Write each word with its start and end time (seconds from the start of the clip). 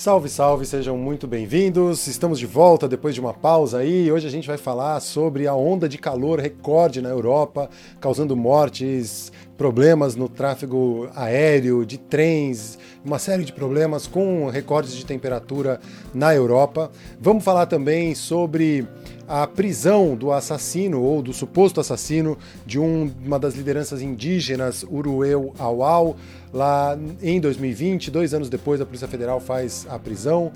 Salve, 0.00 0.30
salve, 0.30 0.64
sejam 0.64 0.96
muito 0.96 1.28
bem-vindos. 1.28 2.06
Estamos 2.06 2.38
de 2.38 2.46
volta 2.46 2.88
depois 2.88 3.14
de 3.14 3.20
uma 3.20 3.34
pausa 3.34 3.80
aí. 3.80 4.10
Hoje 4.10 4.26
a 4.26 4.30
gente 4.30 4.48
vai 4.48 4.56
falar 4.56 4.98
sobre 4.98 5.46
a 5.46 5.54
onda 5.54 5.86
de 5.86 5.98
calor 5.98 6.40
recorde 6.40 7.02
na 7.02 7.10
Europa, 7.10 7.68
causando 8.00 8.34
mortes, 8.34 9.30
problemas 9.58 10.16
no 10.16 10.26
tráfego 10.26 11.06
aéreo, 11.14 11.84
de 11.84 11.98
trens, 11.98 12.78
uma 13.04 13.18
série 13.18 13.44
de 13.44 13.52
problemas 13.52 14.06
com 14.06 14.48
recordes 14.48 14.96
de 14.96 15.04
temperatura 15.04 15.78
na 16.14 16.34
Europa. 16.34 16.90
Vamos 17.20 17.44
falar 17.44 17.66
também 17.66 18.14
sobre 18.14 18.88
a 19.28 19.46
prisão 19.46 20.16
do 20.16 20.32
assassino 20.32 21.02
ou 21.02 21.20
do 21.20 21.34
suposto 21.34 21.78
assassino 21.78 22.38
de 22.64 22.80
um, 22.80 23.12
uma 23.24 23.38
das 23.38 23.54
lideranças 23.54 24.00
indígenas, 24.00 24.82
Urueu 24.82 25.54
Auau, 25.58 26.16
lá 26.52 26.98
em 27.22 27.40
2020, 27.40 28.10
dois 28.10 28.34
anos 28.34 28.48
depois 28.48 28.80
a 28.80 28.86
Polícia 28.86 29.08
Federal 29.08 29.40
faz 29.40 29.86
a 29.88 29.98
prisão. 29.98 30.52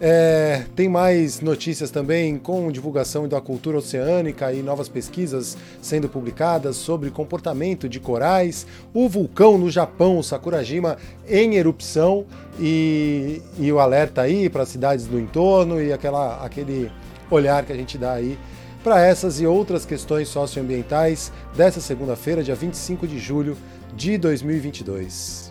É, 0.00 0.62
tem 0.76 0.88
mais 0.88 1.40
notícias 1.40 1.90
também 1.90 2.38
com 2.38 2.70
divulgação 2.70 3.26
da 3.26 3.40
cultura 3.40 3.78
oceânica 3.78 4.52
e 4.52 4.62
novas 4.62 4.88
pesquisas 4.88 5.56
sendo 5.82 6.08
publicadas 6.08 6.76
sobre 6.76 7.10
comportamento 7.10 7.88
de 7.88 7.98
corais, 7.98 8.64
o 8.94 9.08
vulcão 9.08 9.58
no 9.58 9.68
Japão, 9.68 10.22
Sakurajima, 10.22 10.96
em 11.28 11.56
erupção 11.56 12.24
e, 12.60 13.42
e 13.58 13.72
o 13.72 13.80
alerta 13.80 14.22
aí 14.22 14.48
para 14.48 14.62
as 14.62 14.68
cidades 14.68 15.06
do 15.06 15.18
entorno 15.18 15.82
e 15.82 15.92
aquela, 15.92 16.44
aquele 16.44 16.92
olhar 17.28 17.64
que 17.64 17.72
a 17.72 17.76
gente 17.76 17.98
dá 17.98 18.12
aí 18.12 18.38
para 18.84 19.04
essas 19.04 19.40
e 19.40 19.46
outras 19.46 19.84
questões 19.84 20.28
socioambientais 20.28 21.32
dessa 21.56 21.80
segunda-feira, 21.80 22.44
dia 22.44 22.54
25 22.54 23.06
de 23.08 23.18
julho 23.18 23.56
de 23.94 24.18
2022. 24.18 25.50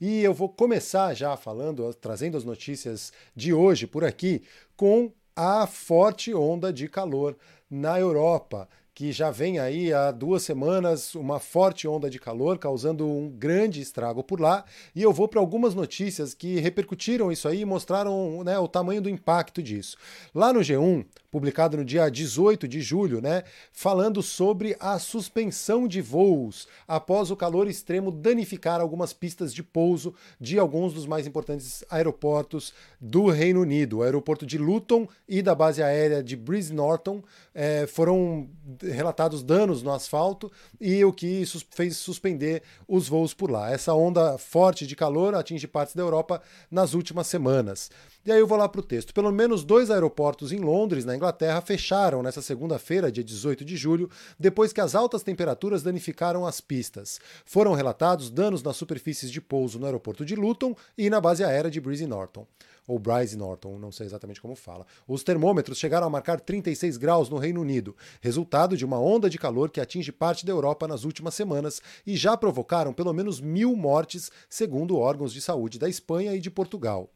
E 0.00 0.22
eu 0.22 0.32
vou 0.32 0.48
começar 0.48 1.14
já 1.14 1.36
falando, 1.36 1.92
trazendo 1.94 2.36
as 2.36 2.44
notícias 2.44 3.12
de 3.34 3.52
hoje 3.52 3.86
por 3.86 4.04
aqui, 4.04 4.42
com 4.76 5.10
a 5.34 5.66
forte 5.66 6.32
onda 6.34 6.72
de 6.72 6.88
calor 6.88 7.36
na 7.70 7.98
Europa, 7.98 8.68
que 8.94 9.12
já 9.12 9.30
vem 9.30 9.60
aí 9.60 9.92
há 9.92 10.10
duas 10.10 10.42
semanas 10.42 11.14
uma 11.14 11.38
forte 11.38 11.86
onda 11.86 12.10
de 12.10 12.18
calor 12.18 12.58
causando 12.58 13.08
um 13.08 13.30
grande 13.30 13.80
estrago 13.80 14.24
por 14.24 14.40
lá. 14.40 14.64
E 14.94 15.02
eu 15.02 15.12
vou 15.12 15.28
para 15.28 15.38
algumas 15.38 15.74
notícias 15.74 16.34
que 16.34 16.58
repercutiram 16.58 17.30
isso 17.30 17.46
aí 17.46 17.60
e 17.60 17.64
mostraram 17.64 18.42
né, 18.42 18.58
o 18.58 18.66
tamanho 18.66 19.00
do 19.00 19.08
impacto 19.08 19.62
disso. 19.62 19.96
Lá 20.34 20.52
no 20.52 20.60
G1, 20.60 21.06
publicado 21.30 21.76
no 21.76 21.84
dia 21.84 22.08
18 22.08 22.66
de 22.66 22.80
julho, 22.80 23.20
né, 23.20 23.44
falando 23.72 24.22
sobre 24.22 24.76
a 24.80 24.98
suspensão 24.98 25.86
de 25.86 26.00
voos 26.00 26.66
após 26.86 27.30
o 27.30 27.36
calor 27.36 27.68
extremo 27.68 28.10
danificar 28.10 28.80
algumas 28.80 29.12
pistas 29.12 29.52
de 29.52 29.62
pouso 29.62 30.14
de 30.40 30.58
alguns 30.58 30.94
dos 30.94 31.06
mais 31.06 31.26
importantes 31.26 31.84
aeroportos 31.90 32.72
do 33.00 33.26
Reino 33.26 33.60
Unido. 33.60 33.98
O 33.98 34.02
aeroporto 34.02 34.46
de 34.46 34.56
Luton 34.56 35.06
e 35.28 35.42
da 35.42 35.54
base 35.54 35.82
aérea 35.82 36.22
de 36.22 36.36
Breeze 36.36 36.72
Norton 36.72 37.22
é, 37.54 37.86
foram 37.86 38.48
relatados 38.80 39.42
danos 39.42 39.82
no 39.82 39.92
asfalto 39.92 40.50
e 40.80 41.04
o 41.04 41.12
que 41.12 41.44
fez 41.70 41.96
suspender 41.96 42.62
os 42.86 43.08
voos 43.08 43.34
por 43.34 43.50
lá. 43.50 43.70
Essa 43.70 43.94
onda 43.94 44.38
forte 44.38 44.86
de 44.86 44.96
calor 44.96 45.34
atinge 45.34 45.66
partes 45.66 45.94
da 45.94 46.02
Europa 46.02 46.40
nas 46.70 46.94
últimas 46.94 47.26
semanas. 47.26 47.90
E 48.28 48.30
aí 48.30 48.40
eu 48.40 48.46
vou 48.46 48.58
lá 48.58 48.68
para 48.68 48.82
o 48.82 48.84
texto. 48.84 49.14
Pelo 49.14 49.32
menos 49.32 49.64
dois 49.64 49.90
aeroportos 49.90 50.52
em 50.52 50.58
Londres, 50.58 51.06
na 51.06 51.16
Inglaterra, 51.16 51.62
fecharam 51.62 52.22
nessa 52.22 52.42
segunda-feira, 52.42 53.10
dia 53.10 53.24
18 53.24 53.64
de 53.64 53.74
julho, 53.74 54.10
depois 54.38 54.70
que 54.70 54.82
as 54.82 54.94
altas 54.94 55.22
temperaturas 55.22 55.82
danificaram 55.82 56.44
as 56.44 56.60
pistas. 56.60 57.18
Foram 57.46 57.72
relatados 57.72 58.28
danos 58.28 58.62
nas 58.62 58.76
superfícies 58.76 59.30
de 59.30 59.40
pouso 59.40 59.78
no 59.78 59.86
aeroporto 59.86 60.26
de 60.26 60.36
Luton 60.36 60.76
e 60.98 61.08
na 61.08 61.22
base 61.22 61.42
aérea 61.42 61.70
de 61.70 61.80
Breeze 61.80 62.06
Norton 62.06 62.46
ou 62.86 62.98
Bryce 62.98 63.34
Norton, 63.36 63.78
não 63.78 63.90
sei 63.90 64.04
exatamente 64.04 64.42
como 64.42 64.54
fala. 64.54 64.86
Os 65.06 65.22
termômetros 65.22 65.78
chegaram 65.78 66.06
a 66.06 66.10
marcar 66.10 66.38
36 66.38 66.98
graus 66.98 67.30
no 67.30 67.38
Reino 67.38 67.62
Unido, 67.62 67.96
resultado 68.20 68.76
de 68.76 68.84
uma 68.84 69.00
onda 69.00 69.30
de 69.30 69.38
calor 69.38 69.70
que 69.70 69.80
atinge 69.80 70.12
parte 70.12 70.44
da 70.44 70.52
Europa 70.52 70.86
nas 70.86 71.04
últimas 71.04 71.34
semanas 71.34 71.80
e 72.06 72.14
já 72.14 72.36
provocaram 72.36 72.92
pelo 72.92 73.14
menos 73.14 73.40
mil 73.40 73.74
mortes, 73.74 74.30
segundo 74.50 74.98
órgãos 74.98 75.32
de 75.32 75.40
saúde 75.40 75.78
da 75.78 75.88
Espanha 75.88 76.34
e 76.34 76.40
de 76.40 76.50
Portugal. 76.50 77.10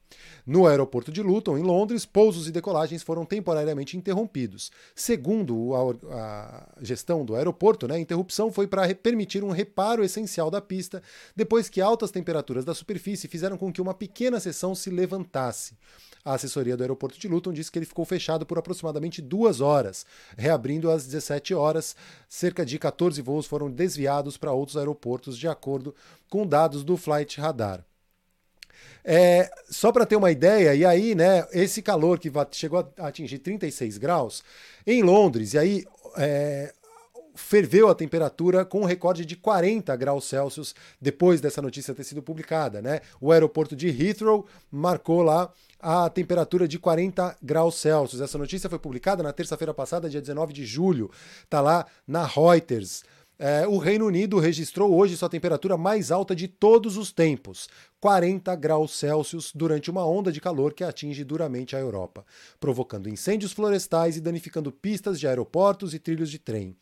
No 0.47 0.67
aeroporto 0.67 1.13
de 1.13 1.23
Luton, 1.23 1.57
em 1.57 1.63
Londres, 1.63 2.05
pousos 2.05 2.49
e 2.49 2.53
decolagens 2.53 3.03
foram 3.03 3.25
temporariamente 3.25 3.97
interrompidos. 3.97 4.71
Segundo 4.95 5.73
a, 5.75 6.15
a 6.15 6.69
gestão 6.81 7.25
do 7.25 7.37
aeroporto, 7.37 7.87
né, 7.87 7.95
a 7.95 8.01
interrupção 8.01 8.53
foi 8.53 8.67
para 8.67 8.93
permitir 8.95 9.45
um 9.45 9.51
reparo 9.51 10.03
essencial 10.03 10.51
da 10.51 10.61
pista, 10.61 11.03
depois 11.37 11.69
que 11.69 11.81
altas 11.81 12.11
temperaturas 12.11 12.65
da 12.65 12.75
superfície 12.75 13.29
fizeram 13.29 13.57
com 13.57 13.73
que 13.73 13.81
uma 13.81 13.95
pequena 13.95 14.41
seção 14.41 14.75
se 14.75 14.91
levantasse. 14.91 15.77
A 16.25 16.35
assessoria 16.35 16.77
do 16.77 16.83
aeroporto 16.83 17.19
de 17.19 17.27
Luton 17.27 17.53
disse 17.53 17.71
que 17.71 17.79
ele 17.79 17.87
ficou 17.87 18.05
fechado 18.05 18.47
por 18.47 18.57
aproximadamente 18.57 19.21
duas 19.21 19.61
horas, 19.61 20.07
reabrindo 20.37 20.91
às 20.91 21.05
17 21.05 21.53
horas. 21.53 21.97
Cerca 22.29 22.65
de 22.65 22.79
14 22.79 23.21
voos 23.21 23.47
foram 23.47 23.71
desviados 23.71 24.37
para 24.37 24.53
outros 24.53 24.77
aeroportos, 24.77 25.37
de 25.37 25.49
acordo 25.49 25.95
com 26.31 26.47
dados 26.47 26.85
do 26.85 26.97
Flight 26.97 27.41
Radar. 27.41 27.85
É, 29.05 29.51
só 29.69 29.91
para 29.91 30.07
ter 30.07 30.17
uma 30.17 30.31
ideia, 30.31 30.75
e 30.75 30.85
aí, 30.85 31.15
né, 31.15 31.47
esse 31.53 31.83
calor 31.83 32.19
que 32.19 32.31
chegou 32.53 32.93
a 32.99 33.09
atingir 33.09 33.39
36 33.39 33.99
graus 33.99 34.43
em 34.87 35.03
Londres, 35.03 35.55
e 35.55 35.59
aí 35.59 35.85
é, 36.17 36.73
ferveu 37.35 37.89
a 37.89 37.95
temperatura 37.95 38.65
com 38.65 38.83
um 38.83 38.85
recorde 38.85 39.25
de 39.25 39.37
40 39.37 39.95
graus 39.97 40.25
Celsius 40.25 40.75
depois 41.01 41.41
dessa 41.41 41.63
notícia 41.63 41.95
ter 41.95 42.05
sido 42.05 42.23
publicada, 42.23 42.83
né? 42.83 43.01
O 43.21 43.33
aeroporto 43.33 43.75
de 43.75 43.89
Heathrow 43.89 44.47
marcou 44.71 45.23
lá 45.23 45.53
a 45.81 46.09
temperatura 46.09 46.69
de 46.69 46.79
40 46.79 47.37
graus 47.43 47.77
Celsius. 47.77 48.21
Essa 48.21 48.39
notícia 48.39 48.71
foi 48.71 48.79
publicada 48.79 49.23
na 49.23 49.33
terça-feira 49.33 49.75
passada, 49.75 50.09
dia 50.09 50.21
19 50.21 50.53
de 50.53 50.65
julho. 50.65 51.11
Tá 51.49 51.61
lá 51.61 51.87
na 52.07 52.25
Reuters. 52.25 53.03
É, 53.39 53.67
o 53.67 53.79
Reino 53.79 54.07
Unido 54.07 54.39
registrou 54.39 54.95
hoje 54.95 55.17
sua 55.17 55.29
temperatura 55.29 55.77
mais 55.77 56.13
alta 56.13 56.37
de 56.37 56.47
todos 56.47 56.97
os 56.97 57.11
tempos, 57.11 57.69
40 58.03 58.57
graus 58.57 58.99
Celsius, 58.99 59.53
durante 59.55 59.89
uma 59.89 60.05
onda 60.05 60.33
de 60.33 60.41
calor 60.41 60.75
que 60.75 60.83
atinge 60.83 61.23
duramente 61.23 61.77
a 61.77 61.79
Europa, 61.79 62.27
provocando 62.59 63.09
incêndios 63.09 63.53
florestais 63.53 64.17
e 64.17 64.21
danificando 64.21 64.73
pistas 64.73 65.21
de 65.21 65.29
aeroportos 65.29 65.95
e 65.95 66.01
trilhos 66.01 66.29
de 66.29 66.41
trem. 66.41 66.75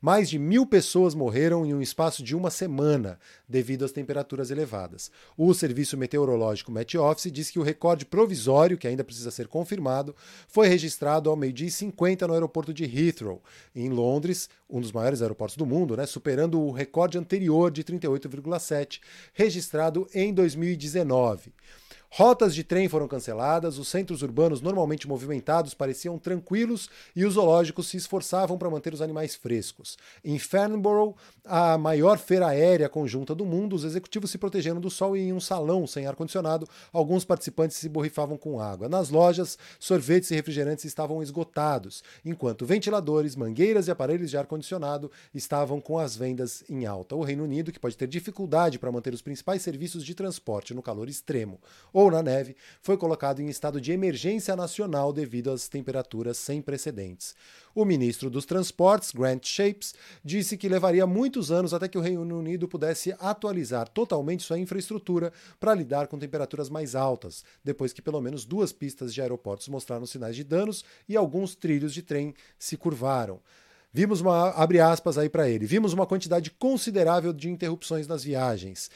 Mais 0.00 0.28
de 0.28 0.38
mil 0.38 0.66
pessoas 0.66 1.14
morreram 1.14 1.64
em 1.64 1.74
um 1.74 1.80
espaço 1.80 2.22
de 2.22 2.36
uma 2.36 2.50
semana 2.50 3.18
devido 3.48 3.84
às 3.84 3.92
temperaturas 3.92 4.50
elevadas. 4.50 5.10
O 5.36 5.52
Serviço 5.54 5.96
Meteorológico 5.96 6.70
Met 6.70 6.96
Office 6.98 7.32
diz 7.32 7.50
que 7.50 7.58
o 7.58 7.62
recorde 7.62 8.04
provisório, 8.04 8.76
que 8.76 8.86
ainda 8.86 9.04
precisa 9.04 9.30
ser 9.30 9.48
confirmado, 9.48 10.14
foi 10.46 10.68
registrado 10.68 11.30
ao 11.30 11.36
meio-dia 11.36 11.68
e 11.68 11.70
50 11.70 12.26
no 12.26 12.34
aeroporto 12.34 12.74
de 12.74 12.84
Heathrow, 12.84 13.42
em 13.74 13.88
Londres, 13.88 14.48
um 14.68 14.80
dos 14.80 14.92
maiores 14.92 15.22
aeroportos 15.22 15.56
do 15.56 15.66
mundo, 15.66 15.96
né, 15.96 16.06
superando 16.06 16.60
o 16.60 16.72
recorde 16.72 17.18
anterior 17.18 17.70
de 17.70 17.82
38,7, 17.82 19.00
registrado 19.32 20.06
em 20.14 20.32
2019. 20.34 21.52
Rotas 22.18 22.54
de 22.54 22.64
trem 22.64 22.88
foram 22.88 23.06
canceladas, 23.06 23.76
os 23.76 23.88
centros 23.88 24.22
urbanos 24.22 24.62
normalmente 24.62 25.06
movimentados 25.06 25.74
pareciam 25.74 26.18
tranquilos 26.18 26.88
e 27.14 27.26
os 27.26 27.34
zoológicos 27.34 27.88
se 27.88 27.98
esforçavam 27.98 28.56
para 28.56 28.70
manter 28.70 28.94
os 28.94 29.02
animais 29.02 29.34
frescos. 29.34 29.98
Em 30.24 30.38
Farnborough, 30.38 31.14
a 31.44 31.76
maior 31.76 32.16
feira 32.16 32.46
aérea 32.46 32.88
conjunta 32.88 33.34
do 33.34 33.44
mundo, 33.44 33.76
os 33.76 33.84
executivos 33.84 34.30
se 34.30 34.38
protegeram 34.38 34.80
do 34.80 34.88
sol 34.88 35.14
e 35.14 35.20
em 35.20 35.32
um 35.34 35.38
salão 35.38 35.86
sem 35.86 36.06
ar-condicionado, 36.06 36.66
alguns 36.90 37.22
participantes 37.22 37.76
se 37.76 37.86
borrifavam 37.86 38.38
com 38.38 38.58
água. 38.58 38.88
Nas 38.88 39.10
lojas, 39.10 39.58
sorvetes 39.78 40.30
e 40.30 40.34
refrigerantes 40.34 40.86
estavam 40.86 41.22
esgotados, 41.22 42.02
enquanto 42.24 42.64
ventiladores, 42.64 43.36
mangueiras 43.36 43.88
e 43.88 43.90
aparelhos 43.90 44.30
de 44.30 44.38
ar-condicionado 44.38 45.10
estavam 45.34 45.82
com 45.82 45.98
as 45.98 46.16
vendas 46.16 46.64
em 46.66 46.86
alta. 46.86 47.14
O 47.14 47.22
Reino 47.22 47.44
Unido, 47.44 47.70
que 47.70 47.78
pode 47.78 47.94
ter 47.94 48.08
dificuldade 48.08 48.78
para 48.78 48.90
manter 48.90 49.12
os 49.12 49.20
principais 49.20 49.60
serviços 49.60 50.02
de 50.02 50.14
transporte 50.14 50.72
no 50.72 50.80
calor 50.80 51.10
extremo, 51.10 51.60
ou 51.92 52.05
ou 52.06 52.10
na 52.12 52.22
neve, 52.22 52.56
foi 52.80 52.96
colocado 52.96 53.40
em 53.40 53.48
estado 53.48 53.80
de 53.80 53.92
emergência 53.92 54.56
nacional 54.56 55.12
devido 55.12 55.50
às 55.50 55.68
temperaturas 55.68 56.38
sem 56.38 56.62
precedentes. 56.62 57.34
O 57.74 57.84
ministro 57.84 58.30
dos 58.30 58.46
Transportes, 58.46 59.12
Grant 59.12 59.44
Shapes, 59.44 59.94
disse 60.24 60.56
que 60.56 60.68
levaria 60.68 61.06
muitos 61.06 61.52
anos 61.52 61.74
até 61.74 61.88
que 61.88 61.98
o 61.98 62.00
Reino 62.00 62.22
Unido 62.38 62.66
pudesse 62.66 63.14
atualizar 63.20 63.88
totalmente 63.88 64.42
sua 64.42 64.58
infraestrutura 64.58 65.32
para 65.60 65.74
lidar 65.74 66.06
com 66.06 66.18
temperaturas 66.18 66.70
mais 66.70 66.94
altas, 66.94 67.44
depois 67.62 67.92
que 67.92 68.00
pelo 68.00 68.20
menos 68.20 68.44
duas 68.44 68.72
pistas 68.72 69.12
de 69.12 69.20
aeroportos 69.20 69.68
mostraram 69.68 70.06
sinais 70.06 70.34
de 70.34 70.44
danos 70.44 70.84
e 71.08 71.16
alguns 71.16 71.54
trilhos 71.54 71.92
de 71.92 72.02
trem 72.02 72.34
se 72.58 72.76
curvaram. 72.76 73.40
Vimos 73.92 74.20
uma 74.20 74.50
abre 74.50 74.78
aspas 74.78 75.16
aí 75.16 75.28
para 75.28 75.48
ele. 75.48 75.64
Vimos 75.64 75.94
uma 75.94 76.06
quantidade 76.06 76.50
considerável 76.50 77.32
de 77.32 77.48
interrupções 77.48 78.06
nas 78.06 78.22
viagens. 78.22 78.90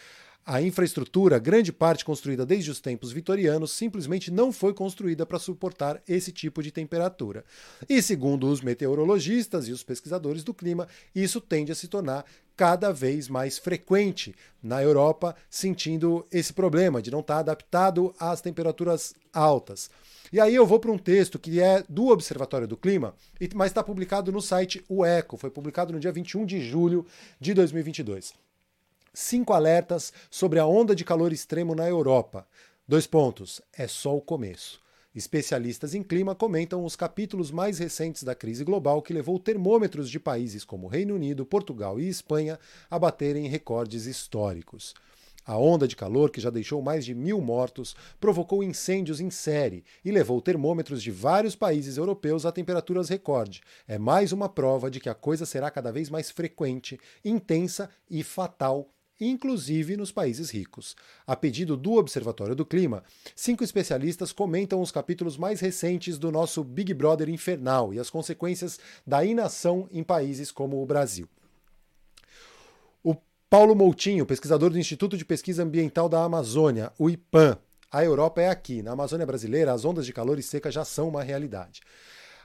A 0.45 0.61
infraestrutura, 0.63 1.39
grande 1.39 1.71
parte 1.71 2.05
construída 2.05 2.47
desde 2.47 2.71
os 2.71 2.81
tempos 2.81 3.13
vitorianos, 3.13 3.73
simplesmente 3.73 4.31
não 4.31 4.51
foi 4.51 4.73
construída 4.73 5.27
para 5.27 5.39
suportar 5.39 6.03
esse 6.09 6.33
tipo 6.33 6.63
de 6.63 6.73
temperatura. 6.73 7.45
E 7.89 8.01
segundo 8.01 8.49
os 8.49 8.63
meteorologistas 8.63 9.69
e 9.69 9.73
os 9.73 9.83
pesquisadores 9.83 10.43
do 10.43 10.55
clima, 10.55 10.89
isso 11.15 11.41
tende 11.41 11.71
a 11.71 11.75
se 11.75 11.89
tornar 11.89 12.25
cada 12.57 12.91
vez 12.91 13.29
mais 13.29 13.59
frequente 13.59 14.35
na 14.63 14.83
Europa, 14.83 15.37
sentindo 15.49 16.27
esse 16.33 16.53
problema 16.53 17.01
de 17.01 17.11
não 17.11 17.21
estar 17.21 17.39
adaptado 17.39 18.15
às 18.19 18.41
temperaturas 18.41 19.15
altas. 19.33 19.91
E 20.33 20.41
aí 20.41 20.55
eu 20.55 20.67
vou 20.67 20.81
para 20.81 20.91
um 20.91 20.99
texto 20.99 21.39
que 21.39 21.61
é 21.61 21.85
do 21.89 22.09
Observatório 22.09 22.67
do 22.67 22.77
Clima, 22.77 23.15
mas 23.55 23.71
está 23.71 23.83
publicado 23.83 24.33
no 24.33 24.41
site 24.41 24.85
O 24.89 25.05
Eco, 25.05 25.37
foi 25.37 25.51
publicado 25.51 25.93
no 25.93 26.01
dia 26.01 26.13
21 26.13 26.47
de 26.47 26.61
julho 26.61 27.07
de 27.39 27.53
2022 27.53 28.50
cinco 29.13 29.53
alertas 29.53 30.13
sobre 30.31 30.59
a 30.59 30.67
onda 30.67 30.95
de 30.95 31.05
calor 31.05 31.33
extremo 31.33 31.75
na 31.75 31.89
Europa. 31.89 32.47
Dois 32.87 33.07
pontos, 33.07 33.61
é 33.73 33.87
só 33.87 34.17
o 34.17 34.21
começo. 34.21 34.81
Especialistas 35.15 35.93
em 35.93 36.05
clima 36.05 36.37
comentam 36.37 36.85
os 36.85 36.95
capítulos 36.95 37.51
mais 37.51 37.81
recentes 37.81 38.23
da 38.23 38.35
crise 38.35 38.63
global 38.63 39.03
que 39.03 39.13
levou 39.13 39.41
termômetros 39.41 40.09
de 40.09 40.21
países 40.21 40.65
como 40.65 40.87
Reino 40.87 41.17
Unido, 41.17 41.45
Portugal 41.45 41.99
e 41.99 42.09
Espanha 42.09 42.59
a 42.89 42.99
baterem 42.99 43.49
recordes 43.49 44.07
históricos. 44.07 44.95
A 45.45 45.59
onda 45.59 45.89
de 45.89 45.97
calor, 45.97 46.31
que 46.31 46.41
já 46.41 46.49
deixou 46.49 46.81
mais 46.81 47.05
de 47.05 47.13
mil 47.13 47.41
mortos, 47.41 47.97
provocou 48.21 48.63
incêndios 48.63 49.21
em 49.21 49.31
série 49.31 49.85
e 50.05 50.13
levou 50.13 50.41
termômetros 50.41 51.03
de 51.03 51.11
vários 51.11 51.57
países 51.57 51.97
europeus 51.97 52.47
a 52.47 52.53
temperaturas 52.53 53.09
recorde. 53.09 53.63
É 53.89 53.99
mais 53.99 54.31
uma 54.31 54.49
prova 54.49 54.89
de 54.89 55.01
que 55.01 55.09
a 55.09 55.15
coisa 55.15 55.45
será 55.45 55.69
cada 55.69 55.91
vez 55.91 56.09
mais 56.09 56.31
frequente, 56.31 57.01
intensa 57.25 57.91
e 58.09 58.23
fatal 58.23 58.89
inclusive 59.21 59.97
nos 59.97 60.11
países 60.11 60.51
ricos. 60.51 60.97
A 61.27 61.37
pedido 61.37 61.77
do 61.77 61.93
Observatório 61.95 62.55
do 62.55 62.65
Clima, 62.65 63.05
cinco 63.37 63.63
especialistas 63.63 64.33
comentam 64.33 64.81
os 64.81 64.91
capítulos 64.91 65.37
mais 65.37 65.61
recentes 65.61 66.19
do 66.19 66.33
nosso 66.33 66.65
Big 66.65 66.95
Brother 66.95 67.29
infernal 67.29 67.93
e 67.93 67.99
as 67.99 68.09
consequências 68.09 68.81
da 69.07 69.25
inação 69.25 69.89
em 69.93 70.03
países 70.03 70.51
como 70.51 70.83
o 70.83 70.87
Brasil. 70.87 71.29
O 73.05 73.15
Paulo 73.49 73.75
Moutinho, 73.75 74.25
pesquisador 74.25 74.71
do 74.71 74.79
Instituto 74.79 75.17
de 75.17 75.25
Pesquisa 75.25 75.63
Ambiental 75.63 76.09
da 76.09 76.25
Amazônia, 76.25 76.93
o 76.99 77.11
IPAM. 77.11 77.59
A 77.93 78.05
Europa 78.05 78.41
é 78.41 78.49
aqui. 78.49 78.83
Na 78.83 78.93
Amazônia 78.93 79.27
brasileira, 79.27 79.73
as 79.73 79.85
ondas 79.85 80.07
de 80.07 80.13
calor 80.13 80.39
e 80.39 80.43
seca 80.43 80.71
já 80.71 80.85
são 80.85 81.09
uma 81.09 81.25
realidade. 81.25 81.81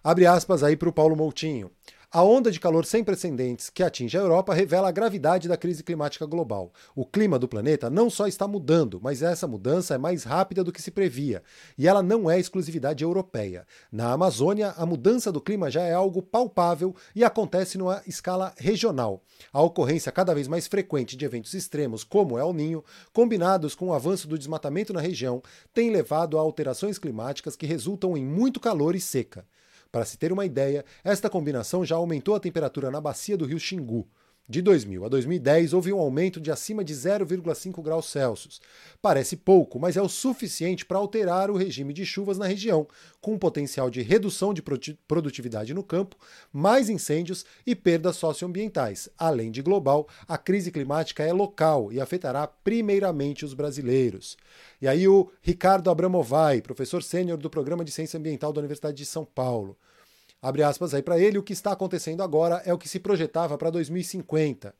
Abre 0.03 0.25
aspas 0.25 0.63
aí 0.63 0.75
para 0.75 0.89
o 0.89 0.93
Paulo 0.93 1.15
Moutinho. 1.15 1.71
A 2.15 2.23
onda 2.23 2.49
de 2.49 2.61
calor 2.61 2.85
sem 2.85 3.03
precedentes 3.03 3.69
que 3.69 3.83
atinge 3.83 4.17
a 4.17 4.21
Europa 4.21 4.53
revela 4.53 4.87
a 4.87 4.91
gravidade 4.91 5.49
da 5.49 5.57
crise 5.57 5.83
climática 5.83 6.25
global. 6.25 6.71
O 6.95 7.05
clima 7.05 7.37
do 7.37 7.45
planeta 7.45 7.89
não 7.89 8.09
só 8.09 8.25
está 8.25 8.47
mudando, 8.47 9.01
mas 9.03 9.21
essa 9.21 9.45
mudança 9.45 9.95
é 9.95 9.97
mais 9.97 10.23
rápida 10.23 10.63
do 10.63 10.71
que 10.71 10.81
se 10.81 10.91
previa. 10.91 11.43
E 11.77 11.89
ela 11.89 12.01
não 12.01 12.31
é 12.31 12.39
exclusividade 12.39 13.03
europeia. 13.03 13.67
Na 13.91 14.13
Amazônia, 14.13 14.73
a 14.77 14.85
mudança 14.85 15.29
do 15.29 15.41
clima 15.41 15.69
já 15.69 15.81
é 15.81 15.91
algo 15.93 16.21
palpável 16.21 16.95
e 17.13 17.21
acontece 17.21 17.77
numa 17.77 18.01
escala 18.07 18.53
regional. 18.57 19.21
A 19.51 19.61
ocorrência 19.61 20.09
cada 20.09 20.33
vez 20.33 20.47
mais 20.47 20.67
frequente 20.67 21.17
de 21.17 21.25
eventos 21.25 21.53
extremos, 21.53 22.05
como 22.05 22.39
El 22.39 22.53
Ninho, 22.53 22.81
combinados 23.11 23.75
com 23.75 23.89
o 23.89 23.93
avanço 23.93 24.25
do 24.25 24.39
desmatamento 24.39 24.93
na 24.93 25.01
região, 25.01 25.43
tem 25.73 25.91
levado 25.91 26.37
a 26.37 26.41
alterações 26.41 26.97
climáticas 26.97 27.57
que 27.57 27.65
resultam 27.65 28.15
em 28.15 28.23
muito 28.23 28.61
calor 28.61 28.95
e 28.95 29.01
seca. 29.01 29.45
Para 29.95 30.03
se 30.03 30.17
ter 30.17 30.33
uma 30.33 30.45
ideia, 30.45 30.83
esta 31.05 31.29
combinação 31.29 31.85
já 31.85 31.95
aumentou 31.95 32.35
a 32.35 32.39
temperatura 32.41 32.91
na 32.91 32.99
bacia 32.99 33.37
do 33.37 33.45
rio 33.45 33.57
Xingu. 33.57 34.05
De 34.47 34.61
2000 34.61 35.03
a 35.03 35.09
2010, 35.09 35.73
houve 35.73 35.91
um 35.91 35.97
aumento 35.97 36.39
de 36.39 36.51
acima 36.51 36.83
de 36.83 36.93
0,5 36.93 37.81
graus 37.81 38.05
Celsius. 38.05 38.61
Parece 39.01 39.35
pouco, 39.35 39.79
mas 39.79 39.97
é 39.97 40.01
o 40.03 40.07
suficiente 40.07 40.85
para 40.85 40.99
alterar 40.99 41.49
o 41.49 41.57
regime 41.57 41.91
de 41.91 42.05
chuvas 42.05 42.37
na 42.37 42.45
região, 42.45 42.87
com 43.19 43.33
um 43.33 43.39
potencial 43.39 43.89
de 43.89 44.03
redução 44.03 44.53
de 44.53 44.61
produtividade 45.07 45.73
no 45.73 45.83
campo, 45.83 46.15
mais 46.53 46.89
incêndios 46.89 47.43
e 47.65 47.75
perdas 47.75 48.17
socioambientais. 48.17 49.09
Além 49.17 49.49
de 49.49 49.63
global, 49.63 50.07
a 50.27 50.37
crise 50.37 50.71
climática 50.71 51.23
é 51.23 51.33
local 51.33 51.91
e 51.91 51.99
afetará 51.99 52.45
primeiramente 52.45 53.43
os 53.43 53.55
brasileiros. 53.55 54.37
E 54.79 54.87
aí, 54.87 55.07
o 55.07 55.31
Ricardo 55.41 55.89
Abramovay, 55.89 56.61
professor 56.61 57.01
sênior 57.01 57.39
do 57.39 57.49
Programa 57.49 57.83
de 57.83 57.91
Ciência 57.91 58.19
Ambiental 58.19 58.53
da 58.53 58.59
Universidade 58.59 58.95
de 58.95 59.07
São 59.07 59.25
Paulo. 59.25 59.75
Abre 60.45 60.61
aspas 60.61 60.93
aí 60.93 61.01
para 61.01 61.17
ele, 61.17 61.39
o 61.39 61.43
que 61.43 61.53
está 61.53 61.71
acontecendo 61.71 62.21
agora 62.21 62.61
é 62.67 62.71
o 62.71 62.77
que 62.77 62.87
se 62.87 62.99
projetava 62.99 63.57
para 63.57 63.71
2050. 63.71 64.75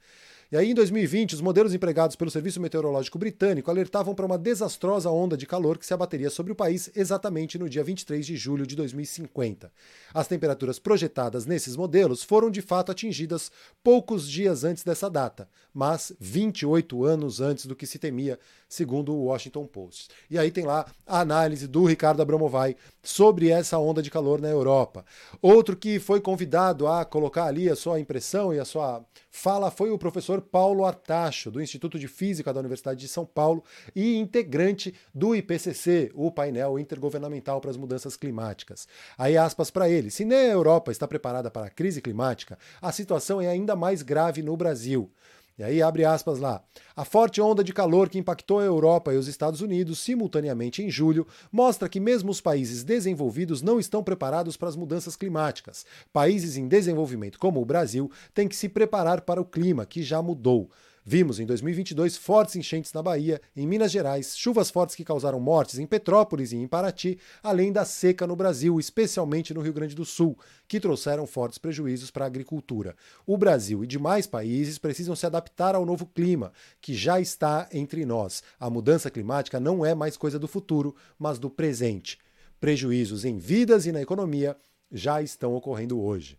E 0.51 0.57
aí, 0.57 0.69
em 0.69 0.75
2020, 0.75 1.33
os 1.33 1.42
modelos 1.42 1.74
empregados 1.74 2.15
pelo 2.15 2.30
Serviço 2.30 2.62
Meteorológico 2.62 3.18
Britânico 3.18 3.71
alertavam 3.71 4.13
para 4.13 4.27
uma 4.27 4.38
desastrosa 4.38 5.09
onda 5.09 5.36
de 5.36 5.47
calor 5.47 5.80
que 5.80 5.86
se 5.86 5.94
abateria 5.94 6.30
sobre 6.30 6.51
o 6.51 6.56
país 6.56 6.92
exatamente 6.95 7.57
no 7.57 7.68
dia 7.68 7.83
23 7.83 8.24
de 8.24 8.38
julho 8.38 8.68
de 8.68 8.75
2050. 8.75 9.71
As 10.13 10.27
temperaturas 10.27 10.77
projetadas 10.77 11.47
nesses 11.47 11.75
modelos 11.75 12.21
foram 12.21 12.51
de 12.51 12.62
fato 12.62 12.92
atingidas 12.92 13.51
poucos 13.83 14.30
dias 14.30 14.63
antes 14.63 14.83
dessa 14.83 15.09
data, 15.09 15.50
mas 15.74 16.13
28 16.19 17.03
anos 17.03 17.42
antes 17.42 17.65
do 17.65 17.75
que 17.75 17.88
se 17.88 17.97
temia, 17.97 18.39
segundo 18.69 19.13
o 19.13 19.25
Washington 19.25 19.65
Post. 19.65 20.09
E 20.30 20.38
aí 20.38 20.51
tem 20.51 20.63
lá 20.63 20.86
a 21.07 21.21
análise 21.21 21.68
do 21.68 21.86
Ricardo 21.86 22.21
Abramovay 22.21 22.75
sobre 23.01 23.50
essa 23.50 23.80
onda 23.80 24.01
de 24.01 24.12
calor 24.12 24.39
na 24.39 24.50
Europa. 24.50 25.03
Outro 25.42 25.75
que 25.75 26.00
foi 26.00 26.21
convidado 26.21 26.88
a 26.88 27.03
colocar 27.03 27.45
ali 27.45 27.68
a 27.68 27.75
sua 27.75 28.00
impressão 28.00 28.53
e 28.53 28.59
a 28.59 28.65
sua 28.65 29.03
fala 29.31 29.69
foi 29.69 29.89
o 29.89 29.97
professor 29.97 30.34
Paulo 30.41 30.85
Artacho, 30.85 31.51
do 31.51 31.61
Instituto 31.61 31.99
de 31.99 32.07
Física 32.07 32.53
da 32.53 32.59
Universidade 32.59 32.99
de 32.99 33.07
São 33.07 33.25
Paulo 33.25 33.63
e 33.95 34.17
integrante 34.17 34.93
do 35.13 35.35
IPCC, 35.35 36.11
o 36.13 36.31
painel 36.31 36.79
intergovernamental 36.79 37.59
para 37.61 37.71
as 37.71 37.77
mudanças 37.77 38.15
climáticas. 38.15 38.87
Aí 39.17 39.37
aspas 39.37 39.71
para 39.71 39.89
ele: 39.89 40.09
se 40.11 40.25
nem 40.25 40.37
a 40.37 40.53
Europa 40.53 40.91
está 40.91 41.07
preparada 41.07 41.49
para 41.49 41.67
a 41.67 41.69
crise 41.69 42.01
climática, 42.01 42.57
a 42.81 42.91
situação 42.91 43.41
é 43.41 43.47
ainda 43.47 43.75
mais 43.75 44.01
grave 44.01 44.41
no 44.41 44.55
Brasil. 44.55 45.11
E 45.57 45.63
aí 45.63 45.81
abre 45.81 46.04
aspas 46.04 46.40
lá. 46.40 46.62
A 46.94 47.06
forte 47.06 47.40
onda 47.40 47.63
de 47.63 47.72
calor 47.72 48.10
que 48.10 48.18
impactou 48.18 48.60
a 48.60 48.66
Europa 48.66 49.13
e 49.13 49.18
os 49.18 49.28
Estados 49.28 49.62
Unidos 49.62 50.00
simultaneamente 50.00 50.84
em 50.84 50.90
julho 50.90 51.25
mostra 51.50 51.88
que 51.88 52.00
mesmo 52.00 52.30
os 52.30 52.42
países 52.42 52.84
desenvolvidos 52.84 53.62
não 53.62 53.80
estão 53.80 54.04
preparados 54.04 54.57
para 54.57 54.68
as 54.68 54.75
mudanças 54.75 55.16
climáticas. 55.16 55.86
Países 56.12 56.57
em 56.57 56.68
desenvolvimento 56.68 57.40
como 57.40 57.62
o 57.62 57.66
Brasil 57.66 58.12
têm 58.34 58.50
que 58.50 58.56
se 58.56 58.68
preparar 58.68 59.22
para 59.22 59.40
o 59.40 59.46
clima 59.46 59.86
que 59.86 60.04
já 60.04 60.22
mudou. 60.22 60.69
Vimos 61.07 61.40
em 61.40 61.45
2022 61.45 62.18
fortes 62.18 62.56
enchentes 62.56 62.92
na 62.92 63.04
Bahia, 63.04 63.40
em 63.56 63.68
Minas 63.68 63.92
Gerais, 63.92 64.35
chuvas 64.35 64.71
fortes 64.71 64.95
que 64.95 65.06
causaram 65.06 65.40
mortes 65.40 65.78
em 65.78 65.85
Petrópolis 65.85 66.52
e 66.52 66.56
em 66.56 66.68
Paraty, 66.68 67.19
além 67.44 67.71
da 67.71 67.85
seca 67.85 68.26
no 68.26 68.35
Brasil, 68.35 68.80
especialmente 68.80 69.54
no 69.54 69.62
Rio 69.62 69.71
Grande 69.71 69.94
do 69.94 70.04
Sul, 70.04 70.35
que 70.68 70.80
trouxeram 70.80 71.28
fortes 71.28 71.59
prejuízos 71.59 72.09
para 72.09 72.26
a 72.26 72.28
agricultura. 72.28 72.95
O 73.24 73.38
Brasil 73.38 73.83
e 73.83 73.88
demais 73.88 74.26
países 74.26 74.80
precisam 74.80 75.16
se 75.16 75.28
adaptar 75.28 75.76
ao 75.76 75.85
novo 75.85 76.07
clima, 76.07 76.52
que 76.81 76.95
já 76.95 77.19
está 77.21 77.69
entre 77.71 78.04
nós. 78.04 78.42
A 78.59 78.68
mudança 78.68 79.12
climática 79.12 79.59
não 79.59 79.85
é 79.85 79.94
mais 79.94 80.18
coisa 80.18 80.40
do 80.40 80.47
futuro, 80.47 80.95
mas 81.19 81.38
do 81.38 81.52
presente. 81.52 82.18
Prejuízos 82.59 83.26
em 83.26 83.38
vidas 83.38 83.85
e 83.85 83.92
na 83.92 84.02
economia 84.02 84.57
já 84.92 85.21
estão 85.21 85.54
ocorrendo 85.54 86.02
hoje. 86.02 86.35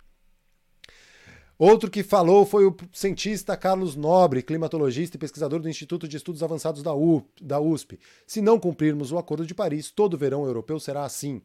Outro 1.58 1.90
que 1.90 2.02
falou 2.02 2.44
foi 2.44 2.66
o 2.66 2.76
cientista 2.92 3.56
Carlos 3.56 3.96
Nobre, 3.96 4.42
climatologista 4.42 5.16
e 5.16 5.18
pesquisador 5.18 5.58
do 5.58 5.70
Instituto 5.70 6.06
de 6.06 6.18
Estudos 6.18 6.42
Avançados 6.42 6.82
da, 6.82 7.58
USP. 7.58 7.98
Se 8.26 8.42
não 8.42 8.60
cumprirmos 8.60 9.10
o 9.10 9.16
Acordo 9.16 9.46
de 9.46 9.54
Paris, 9.54 9.90
todo 9.90 10.18
verão 10.18 10.44
europeu 10.44 10.78
será 10.78 11.04
assim. 11.04 11.40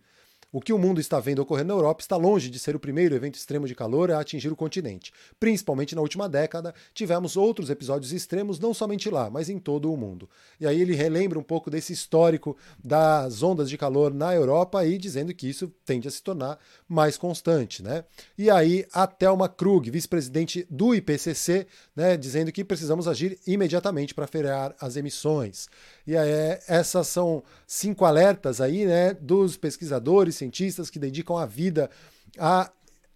O 0.51 0.59
que 0.59 0.73
o 0.73 0.77
mundo 0.77 0.99
está 0.99 1.17
vendo 1.19 1.39
ocorrer 1.39 1.65
na 1.65 1.73
Europa 1.73 2.01
está 2.01 2.17
longe 2.17 2.49
de 2.49 2.59
ser 2.59 2.75
o 2.75 2.79
primeiro 2.79 3.15
evento 3.15 3.35
extremo 3.35 3.65
de 3.65 3.73
calor 3.73 4.11
a 4.11 4.19
atingir 4.19 4.51
o 4.51 4.55
continente. 4.55 5.13
Principalmente 5.39 5.95
na 5.95 6.01
última 6.01 6.27
década, 6.27 6.73
tivemos 6.93 7.37
outros 7.37 7.69
episódios 7.69 8.11
extremos 8.11 8.59
não 8.59 8.73
somente 8.73 9.09
lá, 9.09 9.29
mas 9.29 9.49
em 9.49 9.57
todo 9.57 9.91
o 9.91 9.95
mundo. 9.95 10.29
E 10.59 10.67
aí 10.67 10.81
ele 10.81 10.93
relembra 10.93 11.39
um 11.39 11.43
pouco 11.43 11.69
desse 11.69 11.93
histórico 11.93 12.57
das 12.83 13.41
ondas 13.41 13.69
de 13.69 13.77
calor 13.77 14.13
na 14.13 14.35
Europa 14.35 14.85
e 14.85 14.97
dizendo 14.97 15.33
que 15.33 15.47
isso 15.47 15.71
tende 15.85 16.09
a 16.09 16.11
se 16.11 16.21
tornar 16.21 16.59
mais 16.85 17.17
constante, 17.17 17.81
né? 17.81 18.03
E 18.37 18.49
aí 18.49 18.85
a 18.91 19.07
Thelma 19.07 19.47
Krug, 19.47 19.89
vice-presidente 19.89 20.67
do 20.69 20.93
IPCC, 20.93 21.65
né, 21.95 22.17
dizendo 22.17 22.51
que 22.51 22.65
precisamos 22.65 23.07
agir 23.07 23.39
imediatamente 23.47 24.13
para 24.13 24.27
frear 24.27 24.75
as 24.81 24.97
emissões. 24.97 25.69
E 26.05 26.17
aí, 26.17 26.59
essas 26.67 27.07
são 27.07 27.43
cinco 27.65 28.05
alertas 28.05 28.59
aí, 28.59 28.85
né, 28.85 29.13
dos 29.13 29.55
pesquisadores, 29.55 30.40
cientistas 30.41 30.89
que 30.89 30.99
dedicam 30.99 31.37
a 31.37 31.45
vida 31.45 31.89
a 32.37 32.71